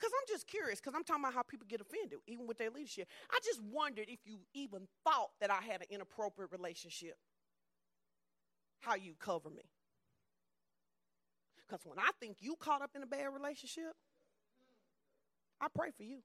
[0.00, 2.70] Because I'm just curious, because I'm talking about how people get offended, even with their
[2.70, 3.06] leadership.
[3.30, 7.18] I just wondered if you even thought that I had an inappropriate relationship,
[8.80, 9.64] how you cover me.
[11.66, 13.92] Because when I think you caught up in a bad relationship,
[15.60, 16.20] I pray for you.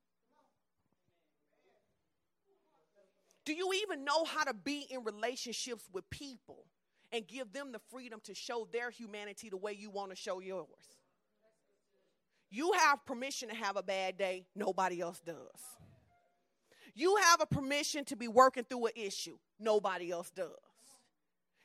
[3.43, 6.63] Do you even know how to be in relationships with people
[7.11, 10.39] and give them the freedom to show their humanity the way you want to show
[10.39, 10.67] yours.
[12.49, 15.35] You have permission to have a bad day, nobody else does.
[16.93, 20.49] You have a permission to be working through an issue, nobody else does.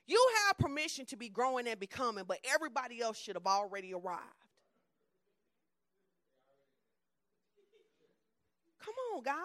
[0.06, 4.24] You have permission to be growing and becoming, but everybody else should have already arrived.
[8.84, 9.36] Come on, guys.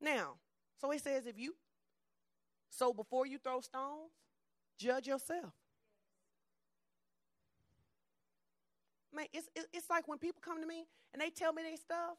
[0.00, 0.34] Now,
[0.76, 1.54] So he says, if you,
[2.68, 4.12] so before you throw stones,
[4.78, 5.54] judge yourself.
[9.14, 12.18] Man, it's, it's like when people come to me and they tell me their stuff,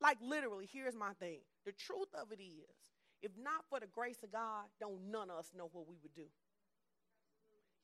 [0.00, 1.40] like literally, here's my thing.
[1.64, 2.76] The truth of it is,
[3.22, 6.14] if not for the grace of God, don't none of us know what we would
[6.14, 6.26] do.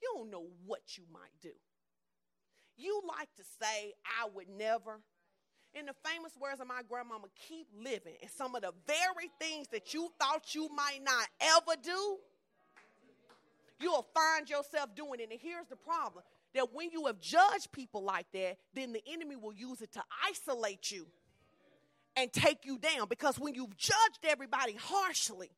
[0.00, 1.52] You don't know what you might do.
[2.76, 5.00] You like to say, I would never.
[5.74, 8.14] In the famous words of my grandmama, keep living.
[8.20, 12.16] And some of the very things that you thought you might not ever do,
[13.80, 15.30] you'll find yourself doing it.
[15.30, 16.24] And here's the problem
[16.54, 20.02] that when you have judged people like that, then the enemy will use it to
[20.28, 21.06] isolate you
[22.16, 23.08] and take you down.
[23.08, 25.50] Because when you've judged everybody harshly,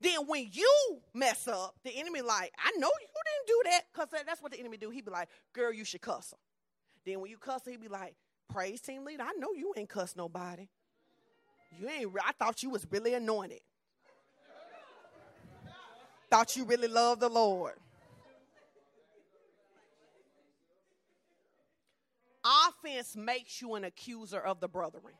[0.00, 4.08] then when you mess up, the enemy like, I know you didn't do that, because
[4.26, 4.90] that's what the enemy do.
[4.90, 6.38] He be like, girl, you should cuss him.
[7.04, 8.14] Then when you cuss her, he be like,
[8.52, 10.68] praise team leader, I know you ain't cuss nobody.
[11.78, 13.60] You ain't, I thought you was really anointed.
[16.30, 17.74] Thought you really loved the Lord.
[22.50, 25.14] Offense makes you an accuser of the brethren.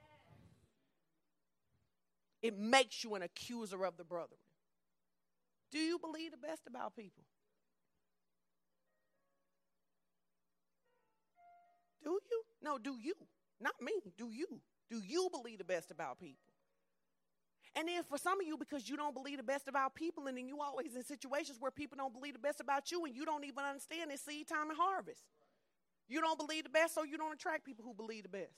[2.43, 4.41] It makes you an accuser of the brethren.
[5.71, 7.23] Do you believe the best about people?
[12.03, 12.43] Do you?
[12.63, 13.15] No, do you?
[13.61, 13.93] Not me.
[14.17, 14.61] Do you?
[14.91, 16.51] Do you believe the best about people?
[17.77, 20.37] And then for some of you, because you don't believe the best about people, and
[20.37, 23.25] then you always in situations where people don't believe the best about you, and you
[23.25, 25.23] don't even understand it's seed time and harvest.
[26.11, 28.53] You don't believe the best, so you don't attract people who believe the best.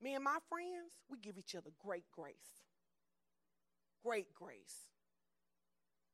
[0.00, 2.36] Me and my friends, we give each other great grace
[4.08, 4.88] great grace.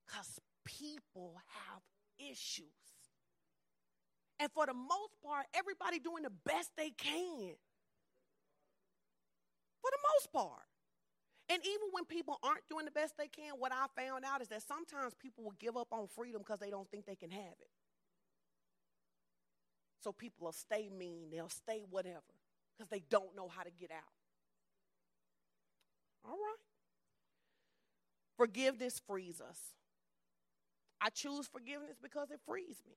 [0.06, 1.82] Because people have
[2.18, 2.66] issues.
[4.40, 7.54] And for the most part, everybody doing the best they can.
[9.80, 10.66] For the most part.
[11.50, 14.48] And even when people aren't doing the best they can, what I found out is
[14.48, 17.56] that sometimes people will give up on freedom because they don't think they can have
[17.60, 17.68] it.
[20.02, 22.20] So people will stay mean, they'll stay whatever,
[22.76, 24.12] because they don't know how to get out.
[26.26, 26.56] All right.
[28.36, 29.58] Forgiveness frees us.
[31.00, 32.96] I choose forgiveness because it frees me.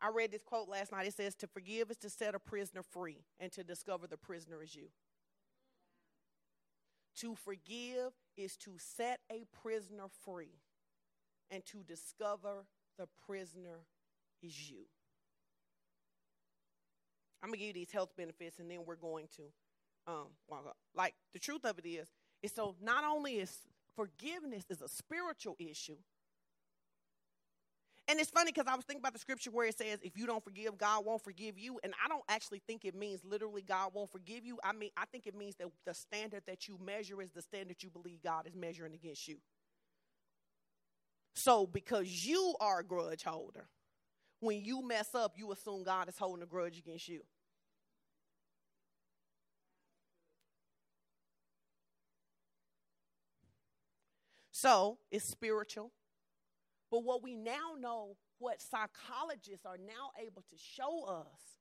[0.00, 1.06] I read this quote last night.
[1.06, 4.62] It says, To forgive is to set a prisoner free, and to discover the prisoner
[4.62, 4.88] is you.
[7.20, 10.58] To forgive is to set a prisoner free,
[11.50, 12.64] and to discover
[12.98, 13.86] the prisoner
[14.42, 14.86] is you.
[17.42, 19.42] I'm gonna give you these health benefits, and then we're going to
[20.06, 20.76] um, walk up.
[20.94, 22.08] Like the truth of it is,
[22.42, 23.58] is so not only is
[23.94, 25.96] forgiveness is a spiritual issue.
[28.06, 30.26] And it's funny because I was thinking about the scripture where it says, if you
[30.26, 31.80] don't forgive, God won't forgive you.
[31.82, 34.58] And I don't actually think it means literally God won't forgive you.
[34.62, 37.82] I mean, I think it means that the standard that you measure is the standard
[37.82, 39.38] you believe God is measuring against you.
[41.34, 43.68] So, because you are a grudge holder,
[44.40, 47.22] when you mess up, you assume God is holding a grudge against you.
[54.50, 55.90] So it's spiritual.
[56.94, 61.58] But what we now know, what psychologists are now able to show us,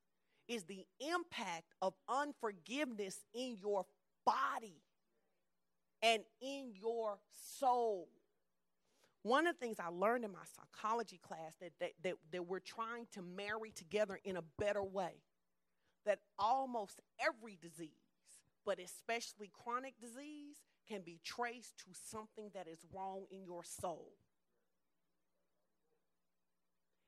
[0.47, 3.88] is the impact of unforgiveness in your
[4.27, 4.84] body
[6.03, 7.18] and in your
[7.57, 8.10] soul.
[9.23, 12.60] One of the things I learned in my psychology class that, that, that, that we're
[12.60, 15.15] trying to marry together in a better way
[16.05, 17.89] that almost every disease,
[18.68, 20.57] but especially chronic disease,
[20.88, 24.11] can be traced to something that is wrong in your soul.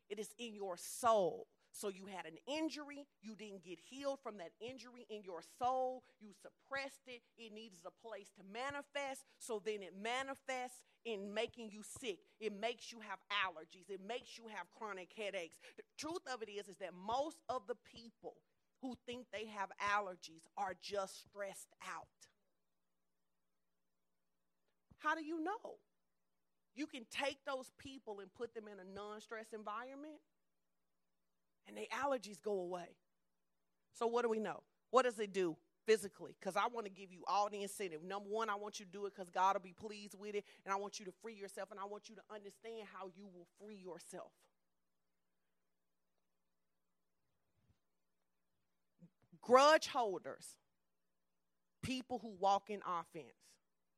[0.10, 1.48] It is in your soul.
[1.72, 6.04] So you had an injury, you didn't get healed from that injury in your soul,
[6.22, 11.72] you suppressed it, it needs a place to manifest, so then it manifests in making
[11.72, 12.20] you sick.
[12.40, 15.60] It makes you have allergies, it makes you have chronic headaches.
[15.76, 18.36] The truth of it is is that most of the people
[18.82, 22.08] who think they have allergies are just stressed out.
[25.00, 25.76] How do you know?
[26.76, 30.20] You can take those people and put them in a non stress environment,
[31.68, 32.98] and their allergies go away.
[33.94, 34.62] So, what do we know?
[34.92, 36.36] What does it do physically?
[36.38, 38.04] Because I want to give you all the incentive.
[38.04, 40.44] Number one, I want you to do it because God will be pleased with it,
[40.66, 43.26] and I want you to free yourself, and I want you to understand how you
[43.34, 44.32] will free yourself.
[49.42, 50.58] Grudge holders,
[51.82, 53.38] people who walk in offense,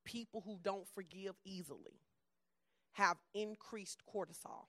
[0.06, 2.02] people who don't forgive easily
[2.98, 4.66] have increased cortisol.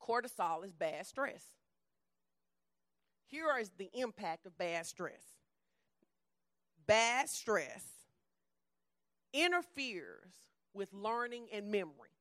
[0.00, 1.44] Cortisol is bad stress.
[3.26, 5.22] Here is the impact of bad stress.
[6.86, 7.84] Bad stress
[9.32, 10.32] interferes
[10.72, 12.14] with learning and memory.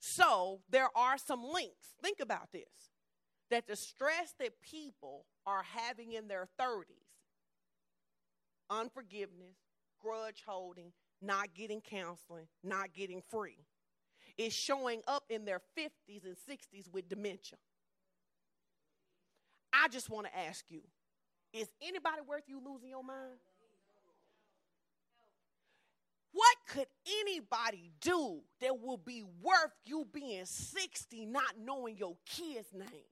[0.00, 1.94] So there are some links.
[2.02, 2.90] Think about this
[3.50, 7.01] that the stress that people are having in their 30s
[8.80, 9.56] unforgiveness,
[10.00, 13.58] grudge holding, not getting counseling, not getting free.
[14.38, 17.58] It's showing up in their 50s and 60s with dementia.
[19.72, 20.82] I just want to ask you
[21.52, 23.36] is anybody worth you losing your mind?
[26.32, 26.86] What could
[27.20, 33.11] anybody do that will be worth you being 60 not knowing your kids' names?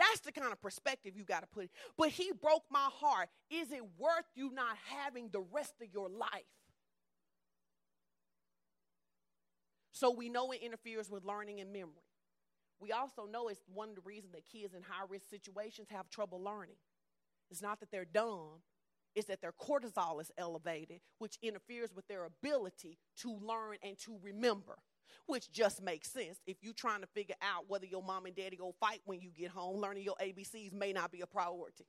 [0.00, 1.68] That's the kind of perspective you got to put.
[1.98, 3.28] But he broke my heart.
[3.50, 6.48] Is it worth you not having the rest of your life?
[9.92, 12.08] So we know it interferes with learning and memory.
[12.80, 16.08] We also know it's one of the reasons that kids in high risk situations have
[16.08, 16.76] trouble learning.
[17.50, 18.62] It's not that they're dumb,
[19.14, 24.18] it's that their cortisol is elevated, which interferes with their ability to learn and to
[24.22, 24.78] remember,
[25.26, 26.38] which just makes sense.
[26.46, 29.30] If you're trying to figure out whether your mom and daddy go fight when you
[29.36, 31.86] get home, learning your ABCs may not be a priority.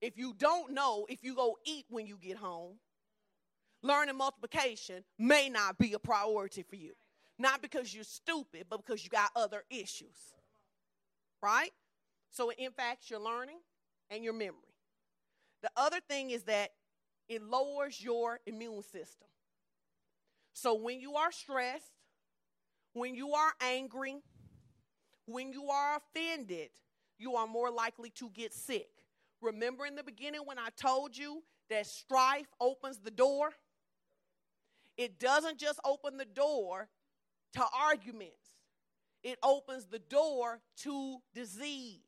[0.00, 2.74] If you don't know if you go eat when you get home,
[3.82, 6.92] learning multiplication may not be a priority for you.
[7.38, 10.34] Not because you're stupid, but because you got other issues.
[11.42, 11.72] Right?
[12.30, 13.58] So it impacts your learning
[14.10, 14.74] and your memory.
[15.62, 16.70] The other thing is that
[17.28, 19.28] it lowers your immune system.
[20.54, 21.90] So when you are stressed,
[22.92, 24.16] when you are angry,
[25.26, 26.70] when you are offended,
[27.18, 28.88] you are more likely to get sick.
[29.42, 33.50] Remember in the beginning when I told you that strife opens the door?
[34.96, 36.88] It doesn't just open the door
[37.54, 38.52] to arguments,
[39.24, 42.00] it opens the door to disease.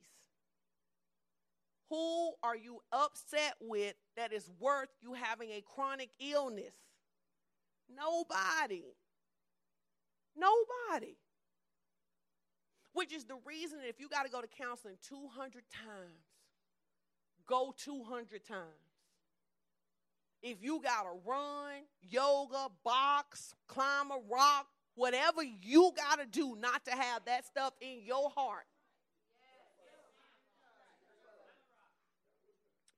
[1.91, 6.75] Who are you upset with that is worth you having a chronic illness?
[7.95, 8.85] Nobody.
[10.37, 11.17] Nobody.
[12.93, 16.25] Which is the reason that if you got to go to counseling 200 times,
[17.47, 18.61] go 200 times.
[20.43, 26.57] If you got to run, yoga, box, climb a rock, whatever you got to do
[26.57, 28.67] not to have that stuff in your heart,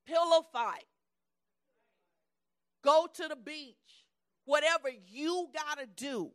[0.07, 0.87] pillow fight,
[2.83, 3.77] go to the beach,
[4.49, 6.31] whatever you got to do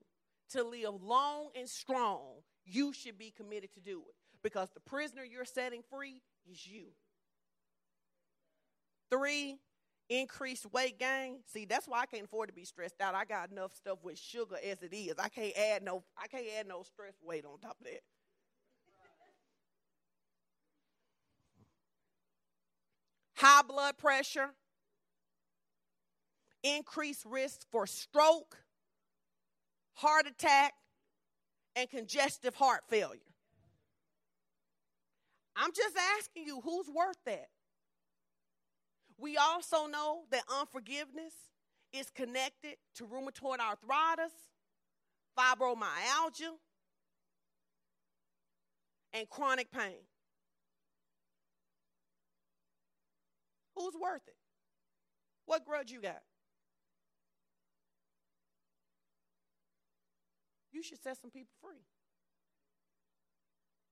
[0.52, 2.22] to live long and strong,
[2.64, 6.86] you should be committed to do it because the prisoner you're setting free is you.
[9.10, 9.58] Three,
[10.10, 11.40] increased weight gain.
[11.48, 13.16] See, that's why I can't afford to be stressed out.
[13.16, 15.16] I got enough stuff with sugar as it is.
[15.18, 18.02] I can't add no I can't add no stress weight on top of that.
[23.44, 24.52] high blood pressure,
[26.64, 28.58] increased risk for stroke,
[29.94, 30.74] heart attack,
[31.76, 33.20] and congestive heart failure.
[35.56, 37.48] I'm just asking you, who's worth that?
[39.18, 41.34] We also know that unforgiveness
[41.92, 44.34] is connected to rheumatoid arthritis,
[45.38, 46.52] fibromyalgia,
[49.14, 50.02] and chronic pain.
[53.76, 54.36] Who's worth it?
[55.46, 56.22] What grudge you got?
[60.74, 61.86] You should set some people free.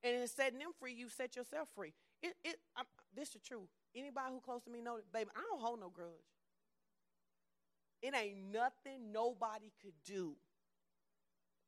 [0.03, 1.93] And in setting them free, you set yourself free.
[2.23, 2.85] It, it, I'm,
[3.15, 3.67] this is true.
[3.95, 6.09] Anybody who close to me know baby, I don't hold no grudge.
[8.01, 10.33] It ain't nothing nobody could do.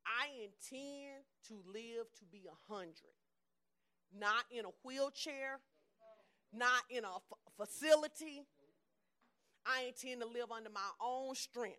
[0.05, 3.15] I intend to live to be a hundred,
[4.17, 5.59] not in a wheelchair,
[6.51, 8.45] not in a f- facility.
[9.65, 11.77] I intend to live under my own strength.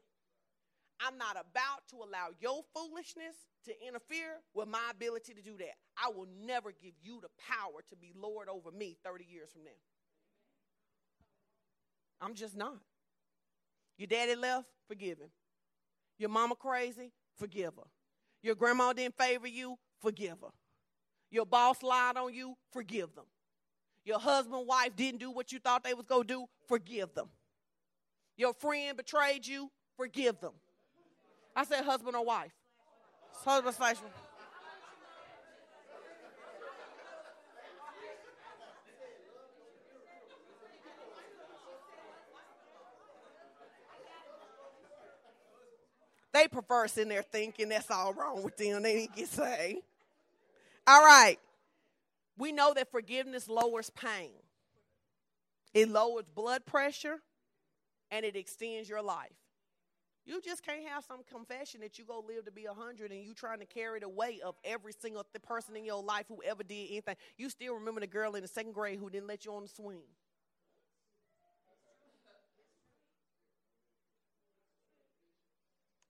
[1.00, 3.34] I'm not about to allow your foolishness
[3.66, 5.74] to interfere with my ability to do that.
[5.96, 9.64] I will never give you the power to be Lord over me 30 years from
[9.64, 9.70] now.
[12.20, 12.78] I'm just not.
[13.98, 15.30] Your daddy left, forgive him.
[16.18, 17.88] Your mama crazy, forgive her.
[18.42, 20.52] Your grandma didn't favor you, forgive her.
[21.30, 23.24] Your boss lied on you, forgive them.
[24.04, 27.28] Your husband, wife didn't do what you thought they was going to do, forgive them.
[28.36, 30.52] Your friend betrayed you, forgive them.
[31.56, 32.52] I said husband or wife.
[33.44, 33.96] Husband slash
[46.32, 48.82] They prefer in there thinking that's all wrong with them.
[48.82, 49.38] They didn't get.
[50.84, 51.38] All right.
[52.36, 54.32] We know that forgiveness lowers pain.
[55.72, 57.20] It lowers blood pressure
[58.10, 59.30] and it extends your life.
[60.26, 63.22] You just can't have some confession that you go live to be a hundred and
[63.22, 66.42] you trying to carry the weight of every single th- person in your life who
[66.44, 67.16] ever did anything.
[67.36, 69.68] You still remember the girl in the second grade who didn't let you on the
[69.68, 70.04] swing.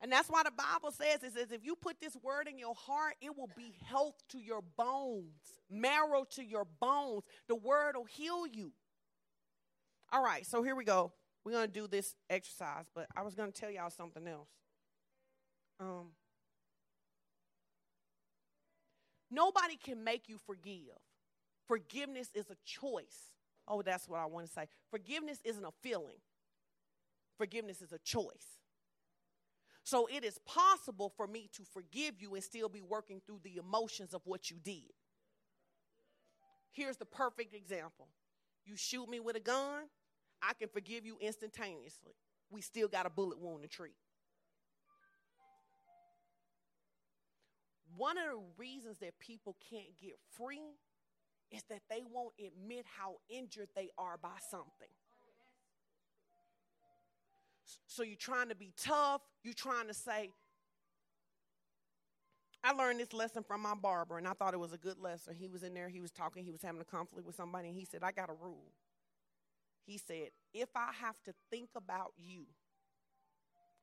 [0.00, 2.74] And that's why the Bible says it says if you put this word in your
[2.74, 5.32] heart, it will be health to your bones,
[5.70, 7.24] marrow to your bones.
[7.48, 8.70] The word will heal you.
[10.12, 11.12] All right, so here we go.
[11.44, 14.48] We're going to do this exercise, but I was going to tell y'all something else.
[15.78, 16.12] Um,
[19.30, 20.98] nobody can make you forgive.
[21.66, 23.32] Forgiveness is a choice.
[23.68, 24.68] Oh, that's what I want to say.
[24.90, 26.20] Forgiveness isn't a feeling,
[27.36, 28.58] forgiveness is a choice.
[29.86, 33.58] So it is possible for me to forgive you and still be working through the
[33.58, 34.92] emotions of what you did.
[36.72, 38.08] Here's the perfect example
[38.64, 39.82] you shoot me with a gun,
[40.46, 42.12] I can forgive you instantaneously.
[42.50, 43.96] We still got a bullet wound to treat.
[47.96, 50.74] One of the reasons that people can't get free
[51.50, 54.88] is that they won't admit how injured they are by something.
[57.86, 59.22] So you're trying to be tough.
[59.44, 60.30] You're trying to say,
[62.64, 65.34] I learned this lesson from my barber, and I thought it was a good lesson.
[65.38, 67.76] He was in there, he was talking, he was having a conflict with somebody, and
[67.76, 68.72] he said, I got a rule.
[69.86, 72.44] He said, If I have to think about you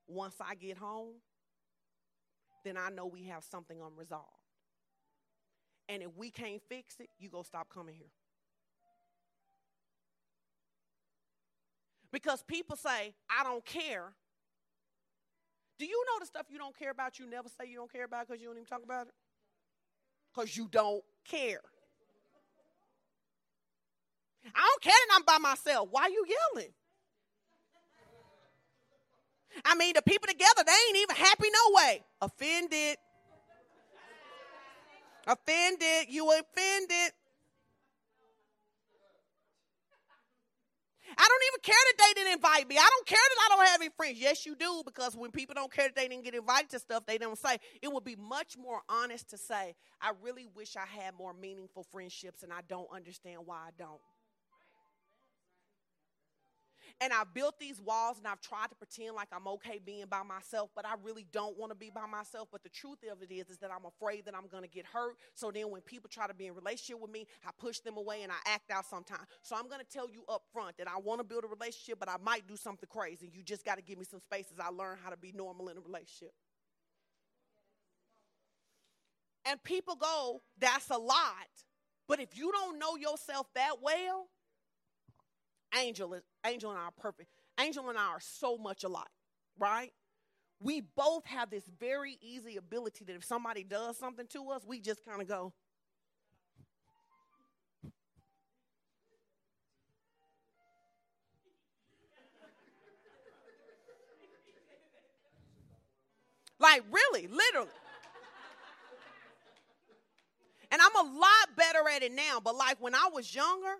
[0.08, 1.16] once I get home,
[2.64, 4.28] then I know we have something unresolved.
[5.90, 8.12] And if we can't fix it, you go stop coming here.
[12.12, 14.14] Because people say, I don't care.
[15.80, 18.06] Do you know the stuff you don't care about, you never say you don't care
[18.06, 19.14] about because you don't even talk about it?
[20.34, 21.62] Because you don't care.
[24.46, 25.90] I don't care that I'm by myself.
[25.92, 26.72] Why you yelling?
[29.66, 32.04] I mean, the people together, they ain't even happy no way.
[32.22, 32.98] Offended.
[35.28, 36.08] Offended.
[36.10, 37.14] You offended.
[41.18, 42.78] I don't even care that they didn't invite me.
[42.78, 44.18] I don't care that I don't have any friends.
[44.20, 47.06] Yes, you do, because when people don't care that they didn't get invited to stuff,
[47.06, 47.58] they don't say.
[47.82, 51.84] It would be much more honest to say, I really wish I had more meaningful
[51.84, 54.00] friendships and I don't understand why I don't
[57.02, 60.22] and I've built these walls and I've tried to pretend like I'm okay being by
[60.22, 62.50] myself, but I really don't want to be by myself.
[62.52, 64.86] But the truth of it is, is that I'm afraid that I'm going to get
[64.86, 65.16] hurt.
[65.34, 68.22] So then when people try to be in relationship with me, I push them away
[68.22, 69.28] and I act out sometimes.
[69.42, 72.00] So I'm going to tell you up front that I want to build a relationship,
[72.00, 73.32] but I might do something crazy.
[73.34, 75.70] You just got to give me some space as I learn how to be normal
[75.70, 76.34] in a relationship.
[79.46, 81.50] And people go, that's a lot.
[82.08, 84.28] But if you don't know yourself that well,
[85.78, 87.30] Angel is Angel and I are perfect.
[87.60, 89.06] Angel and I are so much alike,
[89.58, 89.92] right?
[90.60, 94.80] We both have this very easy ability that if somebody does something to us, we
[94.80, 95.54] just kind of go.
[106.60, 107.72] Like, really, literally.
[110.72, 113.76] And I'm a lot better at it now, but like when I was younger,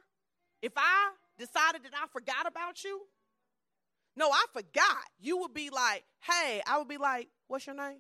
[0.62, 1.12] if I
[1.42, 3.02] decided that I forgot about you?
[4.16, 5.04] No, I forgot.
[5.20, 8.00] You would be like, hey, I would be like, what's your name?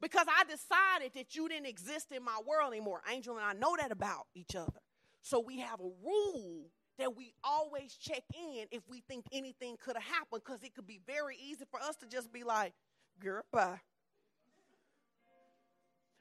[0.00, 3.02] Because I decided that you didn't exist in my world anymore.
[3.10, 4.80] Angel and I know that about each other.
[5.20, 9.96] So we have a rule that we always check in if we think anything could
[9.96, 12.72] have happened because it could be very easy for us to just be like,
[13.18, 13.80] girl, bye.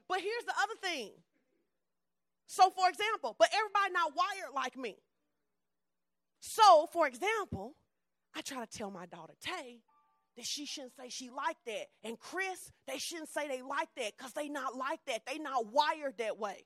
[0.10, 1.12] But here's the other thing
[2.52, 4.98] so, for example, but everybody not wired like me.
[6.40, 7.76] So, for example,
[8.36, 9.82] I try to tell my daughter Tay
[10.36, 11.86] that she shouldn't say she like that.
[12.04, 15.22] And Chris, they shouldn't say they like that because they not like that.
[15.28, 16.66] They not wired that way.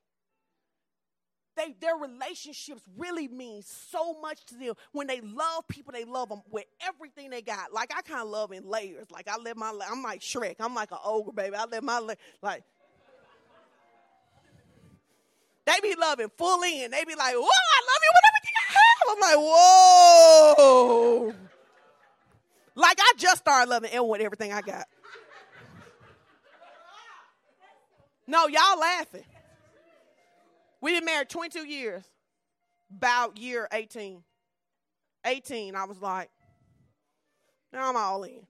[1.58, 4.76] They, their relationships really mean so much to them.
[4.94, 7.74] When they love people, they love them with everything they got.
[7.74, 9.12] Like I kind of love in layers.
[9.12, 10.56] Like I let my, I'm like Shrek.
[10.62, 11.58] I'm like an ogre, baby.
[11.58, 12.00] I let my,
[12.42, 12.64] like
[15.66, 16.92] they be loving full in.
[16.92, 19.08] They be like, whoa, I love you with everything I have.
[19.12, 19.38] I'm like,
[20.58, 21.34] whoa.
[22.76, 24.88] Like I just started loving Ellen with everything I got.
[28.26, 29.24] No, y'all laughing.
[30.82, 32.04] we been married 22 years.
[32.96, 34.24] About year 18.
[35.26, 36.30] 18, I was like,
[37.72, 38.46] now I'm all in.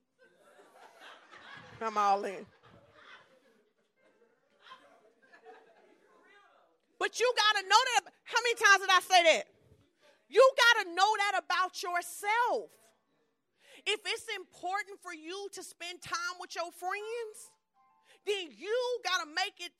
[1.81, 2.45] I'm all in.
[7.03, 8.13] But you got to know that.
[8.23, 9.43] How many times did I say that?
[10.30, 12.69] You got to know that about yourself.
[13.85, 17.51] If it's important for you to spend time with your friends,
[18.25, 19.73] then you got to make it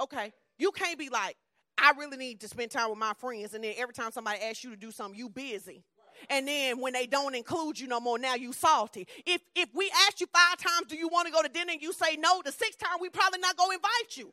[0.00, 0.32] okay.
[0.58, 1.36] You can't be like,
[1.76, 4.62] I really need to spend time with my friends, and then every time somebody asks
[4.62, 5.82] you to do something, you busy.
[6.28, 9.08] And then when they don't include you no more, now you salty.
[9.26, 11.82] If if we ask you five times, do you want to go to dinner, and
[11.82, 14.32] you say no, the sixth time we probably not gonna invite you.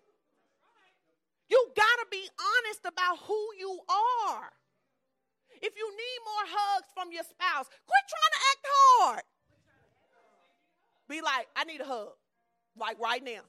[1.50, 4.52] You gotta be honest about who you are.
[5.62, 9.24] If you need more hugs from your spouse, quit trying to act hard.
[11.10, 12.10] Be like, I need a hug,
[12.78, 13.42] like right now.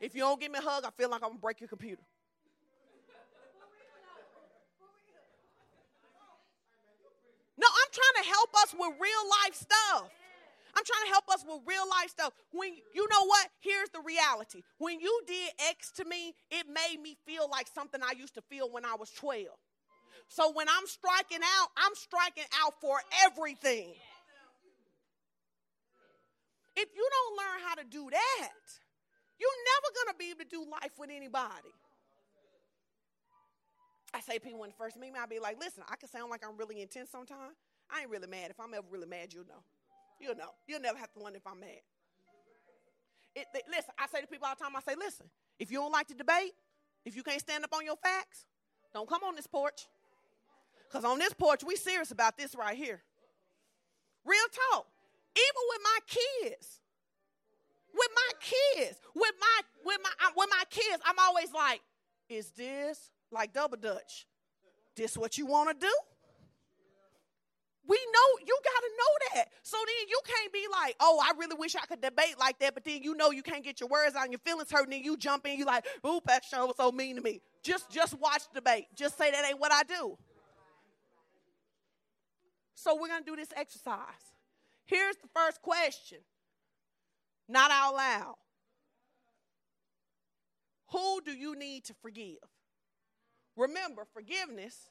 [0.00, 2.02] If you don't give me a hug, I feel like I'm gonna break your computer.
[7.56, 10.10] No, I'm trying to help us with real life stuff.
[10.76, 12.32] I'm trying to help us with real life stuff.
[12.50, 13.48] When you know what?
[13.60, 14.62] Here's the reality.
[14.78, 18.42] When you did X to me, it made me feel like something I used to
[18.42, 19.46] feel when I was 12.
[20.28, 23.94] So when I'm striking out, I'm striking out for everything.
[26.76, 28.62] If you don't learn how to do that,
[29.38, 31.70] you're never going to be able to do life with anybody.
[34.12, 36.42] I say people when first meet me, I'll be like, listen, I can sound like
[36.46, 37.54] I'm really intense sometimes.
[37.90, 38.50] I ain't really mad.
[38.50, 39.62] If I'm ever really mad, you'll know.
[40.24, 40.56] You'll know.
[40.66, 41.84] You'll never have to wonder if I'm mad.
[43.36, 45.26] It, it, listen, I say to people all the time, I say, listen,
[45.58, 46.52] if you don't like to debate,
[47.04, 48.46] if you can't stand up on your facts,
[48.94, 49.86] don't come on this porch.
[50.88, 53.02] Because on this porch, we serious about this right here.
[54.24, 54.86] Real talk.
[55.36, 56.80] Even with my kids.
[57.92, 58.98] With my kids.
[59.14, 61.80] With my with my with my kids, I'm always like,
[62.28, 64.26] is this like double dutch?
[64.96, 65.92] This what you want to do?
[67.86, 69.48] We know you got to know that.
[69.62, 72.74] So then you can't be like, oh, I really wish I could debate like that,
[72.74, 74.92] but then you know you can't get your words out and your feelings hurt, and
[74.92, 77.40] then you jump in, you like, ooh, Pastor was so mean to me.
[77.62, 78.86] Just just watch debate.
[78.94, 80.16] Just say that ain't what I do.
[82.74, 83.98] So we're to do this exercise.
[84.86, 86.18] Here's the first question,
[87.48, 88.34] not out loud.
[90.92, 92.36] Who do you need to forgive?
[93.56, 94.90] Remember, forgiveness.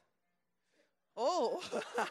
[1.15, 1.61] Oh.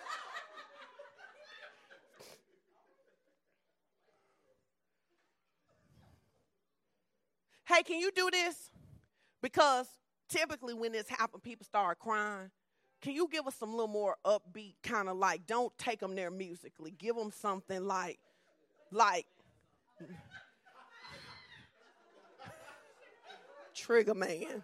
[7.65, 8.71] hey, can you do this?
[9.41, 9.87] Because
[10.29, 12.51] typically when this happens, people start crying.
[13.01, 16.31] Can you give us some little more upbeat kind of like don't take them there
[16.31, 16.93] musically.
[16.93, 18.21] Give them something like
[18.93, 19.27] like
[23.75, 24.63] trigger man.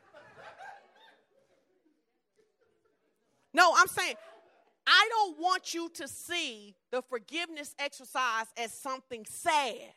[3.53, 4.15] No i'm saying
[4.87, 9.93] i don't want you to see the forgiveness exercise as something sad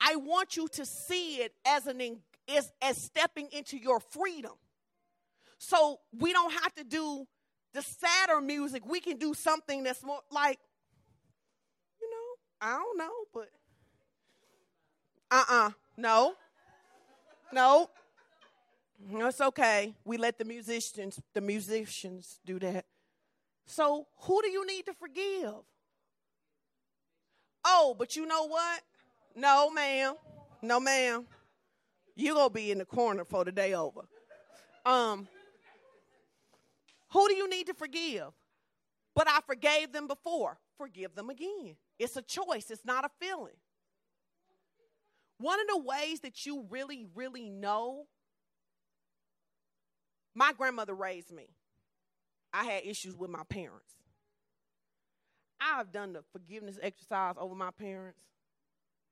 [0.00, 2.00] i want you to see it as an
[2.48, 4.52] as, as stepping into your freedom
[5.58, 7.26] so we don't have to do
[7.72, 10.58] the sadder music, we can do something that's more like,
[12.00, 13.50] you know, I don't know, but
[15.30, 16.34] uh uh-uh, uh, no,
[17.52, 17.90] no.
[19.12, 19.94] That's okay.
[20.04, 22.84] We let the musicians, the musicians do that.
[23.66, 25.54] So who do you need to forgive?
[27.64, 28.82] Oh, but you know what?
[29.40, 30.16] No, ma'am.
[30.60, 31.26] No, ma'am.
[32.14, 34.02] You gonna be in the corner for the day over.
[34.84, 35.26] Um,
[37.10, 38.28] who do you need to forgive?
[39.14, 40.58] But I forgave them before.
[40.76, 41.76] Forgive them again.
[41.98, 43.56] It's a choice, it's not a feeling.
[45.38, 48.04] One of the ways that you really, really know
[50.34, 51.48] my grandmother raised me.
[52.52, 53.94] I had issues with my parents.
[55.58, 58.20] I've done the forgiveness exercise over my parents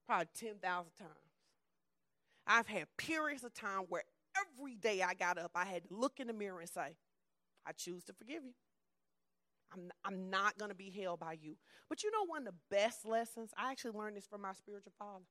[0.09, 0.61] probably 10,000
[0.99, 1.13] times.
[2.47, 4.05] I've had periods of time where
[4.37, 6.97] every day I got up, I had to look in the mirror and say,
[7.67, 8.55] I choose to forgive you.
[9.71, 11.57] I'm, I'm not going to be held by you.
[11.91, 14.93] But you know, one of the best lessons, I actually learned this from my spiritual
[14.99, 15.25] father.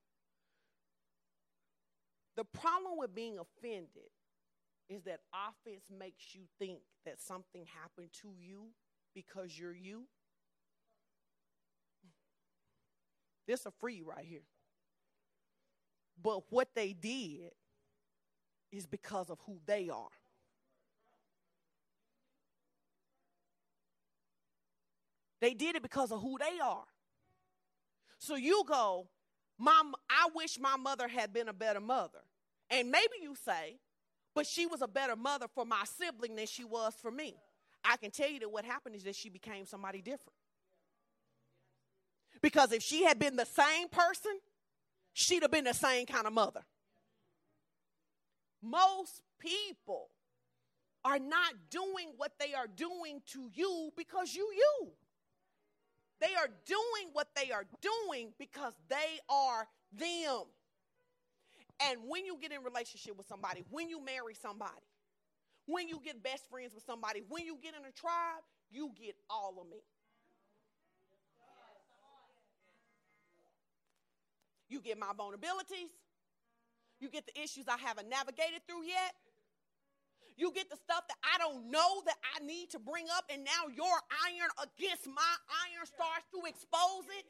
[2.36, 4.12] The problem with being offended
[4.90, 8.68] is that offense makes you think that something happened to you
[9.16, 10.04] because you're you.
[13.48, 14.44] This a free right here.
[16.22, 17.52] But what they did
[18.72, 20.10] is because of who they are.
[25.39, 26.85] They did it because of who they are.
[28.18, 29.07] So you go,
[29.60, 32.19] Mom, I wish my mother had been a better mother.
[32.69, 33.77] And maybe you say,
[34.35, 37.35] but she was a better mother for my sibling than she was for me.
[37.84, 40.35] I can tell you that what happened is that she became somebody different.
[42.41, 44.34] Because if she had been the same person,
[45.18, 46.61] she'd have been the same kind of mother.
[48.61, 50.10] Most people
[51.03, 54.91] are not doing what they are doing to you because you you.
[56.22, 60.44] They are doing what they are doing because they are them.
[61.89, 64.72] And when you get in relationship with somebody, when you marry somebody,
[65.65, 69.15] when you get best friends with somebody, when you get in a tribe, you get
[69.31, 69.77] all of me.
[74.69, 75.91] You get my vulnerabilities.
[76.99, 79.14] You get the issues I haven't navigated through yet.
[80.38, 83.41] You get the stuff that I don't know that I need to bring up, and
[83.41, 83.98] now your
[84.30, 85.34] iron against my
[85.65, 87.26] iron starts to expose it.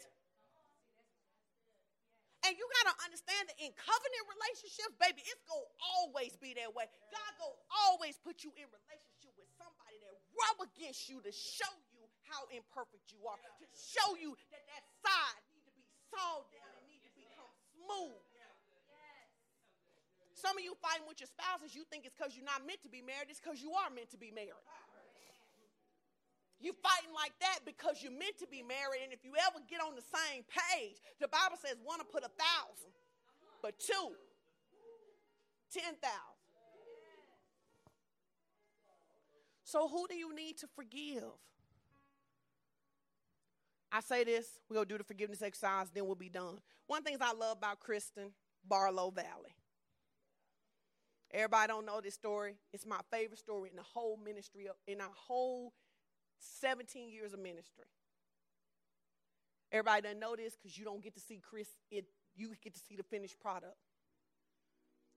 [2.44, 6.56] And you got to understand that in covenant relationships, baby, it's going to always be
[6.56, 6.88] that way.
[7.12, 11.32] God going to always put you in relationship with somebody that rub against you to
[11.32, 15.84] show you how imperfect you are, to show you that that side needs to be
[16.12, 16.67] sawed down
[17.88, 18.20] smooth.
[20.36, 22.92] Some of you fighting with your spouses, you think it's because you're not meant to
[22.92, 24.54] be married, it's because you are meant to be married.
[26.60, 29.82] You fighting like that because you're meant to be married, and if you ever get
[29.82, 32.94] on the same page, the Bible says one to put a thousand,
[33.62, 34.14] but two,
[35.74, 36.38] ten thousand.
[39.64, 41.34] So who do you need to forgive?
[43.92, 46.60] I say this, we'll do the forgiveness exercise, then we'll be done.
[46.88, 48.32] One thing's I love about Kristen,
[48.68, 49.56] Barlow Valley.
[51.32, 52.56] Everybody don't know this story.
[52.74, 55.74] It's my favorite story in the whole ministry, in our whole
[56.40, 57.86] 17 years of ministry.
[59.72, 61.68] Everybody doesn't know this because you don't get to see Chris.
[61.92, 62.06] It,
[62.36, 63.76] you get to see the finished product.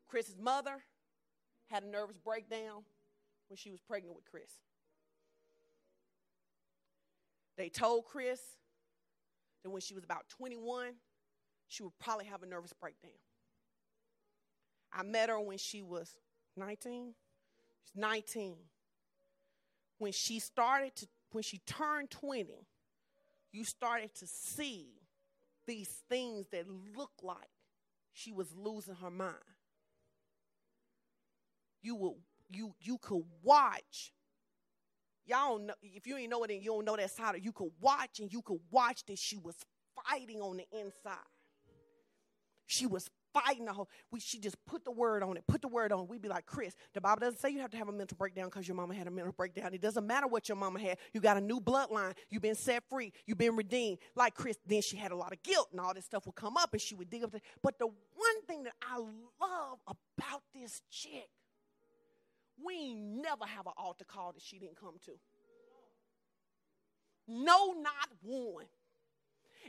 [0.09, 0.82] Chris's mother
[1.68, 2.82] had a nervous breakdown
[3.48, 4.51] when she was pregnant with Chris.
[7.56, 8.40] They told Chris
[9.62, 10.94] that when she was about 21,
[11.68, 13.12] she would probably have a nervous breakdown.
[14.92, 16.16] I met her when she was
[16.56, 17.14] 19.
[17.80, 18.56] She's 19.
[19.98, 22.66] When she started to, when she turned 20,
[23.52, 24.88] you started to see
[25.66, 26.66] these things that
[26.96, 27.50] looked like
[28.12, 29.36] she was losing her mind.
[31.82, 32.18] You will
[32.50, 34.12] you you could watch.
[35.31, 37.70] Y'all know if you ain't know it and you don't know that side, you could
[37.81, 39.55] watch and you could watch that she was
[40.05, 41.19] fighting on the inside.
[42.66, 43.89] She was fighting the whole.
[44.11, 46.09] We, she just put the word on it, put the word on.
[46.09, 48.47] We'd be like, Chris, the Bible doesn't say you have to have a mental breakdown
[48.47, 49.73] because your mama had a mental breakdown.
[49.73, 50.98] It doesn't matter what your mama had.
[51.12, 52.15] You got a new bloodline.
[52.28, 53.12] You've been set free.
[53.24, 53.98] You've been redeemed.
[54.16, 56.57] Like Chris, then she had a lot of guilt and all this stuff would come
[56.57, 57.31] up and she would dig up.
[57.31, 61.28] The, but the one thing that I love about this chick,
[62.64, 65.12] we never have an altar call that she didn't come to.
[67.26, 68.66] No, not one.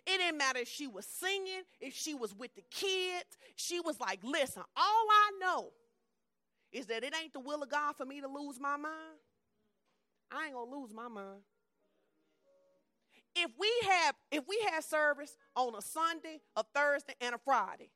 [0.05, 3.37] It didn't matter if she was singing, if she was with the kids.
[3.55, 5.69] She was like, listen, all I know
[6.71, 9.19] is that it ain't the will of God for me to lose my mind.
[10.31, 11.41] I ain't gonna lose my mind.
[13.35, 17.89] If we have if we had service on a Sunday, a Thursday, and a Friday,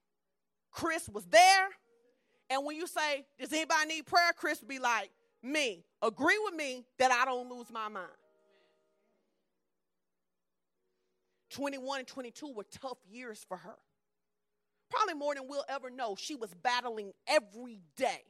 [0.71, 1.69] Chris was there.
[2.49, 4.31] And when you say, does anybody need prayer?
[4.35, 5.09] Chris be like,
[5.41, 5.83] me.
[6.01, 8.07] Agree with me that I don't lose my mind.
[11.51, 13.75] 21 and 22 were tough years for her.
[14.89, 16.15] Probably more than we'll ever know.
[16.17, 18.23] She was battling every day.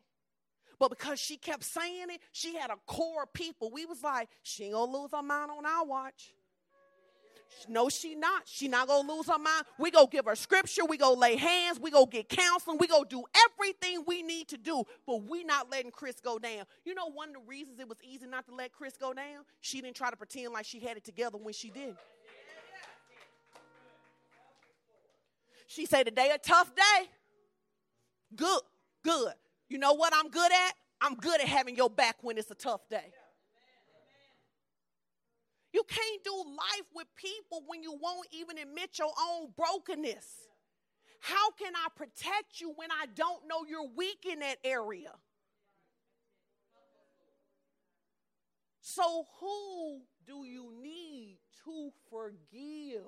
[0.80, 3.72] But because she kept saying it, she had a core of people.
[3.72, 6.34] We was like, she ain't gonna lose her mind on our watch.
[7.68, 8.44] No, she not.
[8.46, 9.66] She not gonna lose her mind.
[9.78, 10.86] We go give her scripture.
[10.86, 11.80] We go lay hands.
[11.80, 12.78] We go get counseling.
[12.80, 14.84] We go do everything we need to do.
[15.06, 16.66] But we not letting Chris go down.
[16.84, 19.44] You know, one of the reasons it was easy not to let Chris go down.
[19.62, 21.96] She didn't try to pretend like she had it together when she did.
[25.68, 27.10] She said, Today a tough day.
[28.36, 28.62] Good,
[29.04, 29.34] good.
[29.70, 30.74] You know what I'm good at?
[31.02, 33.12] I'm good at having your back when it's a tough day.
[35.76, 40.48] You can't do life with people when you won't even admit your own brokenness.
[41.20, 45.12] How can I protect you when I don't know you're weak in that area?
[48.80, 53.02] So, who do you need to forgive?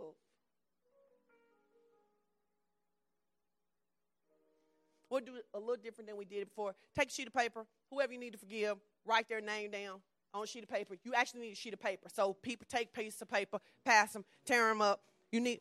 [5.09, 6.75] We'll do it a little different than we did before.
[6.93, 8.75] Take a sheet of paper, whoever you need to forgive,
[9.05, 10.01] write their name down
[10.33, 10.95] on a sheet of paper.
[11.03, 12.07] You actually need a sheet of paper.
[12.13, 15.01] So people take pieces of paper, pass them, tear them up.
[15.31, 15.59] You need.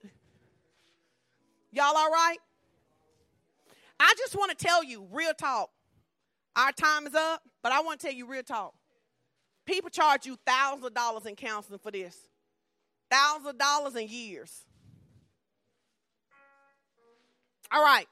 [1.72, 2.38] Y'all all right?
[3.98, 5.70] I just want to tell you, real talk.
[6.54, 8.74] Our time is up, but I want to tell you real talk.
[9.66, 12.16] People charge you thousands of dollars in counseling for this.
[13.10, 14.64] Thousands of dollars in years.
[17.70, 18.06] All right.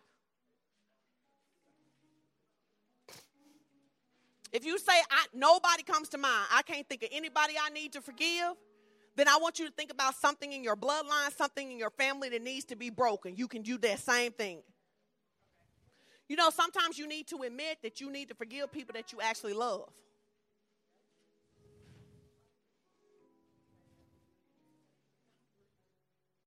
[4.55, 7.93] If you say I, nobody comes to mind, I can't think of anybody I need
[7.95, 8.53] to forgive,
[9.17, 12.29] then I want you to think about something in your bloodline, something in your family
[12.29, 13.35] that needs to be broken.
[13.35, 14.61] You can do that same thing.
[16.29, 19.21] You know, sometimes you need to admit that you need to forgive people that you
[19.21, 19.91] actually love.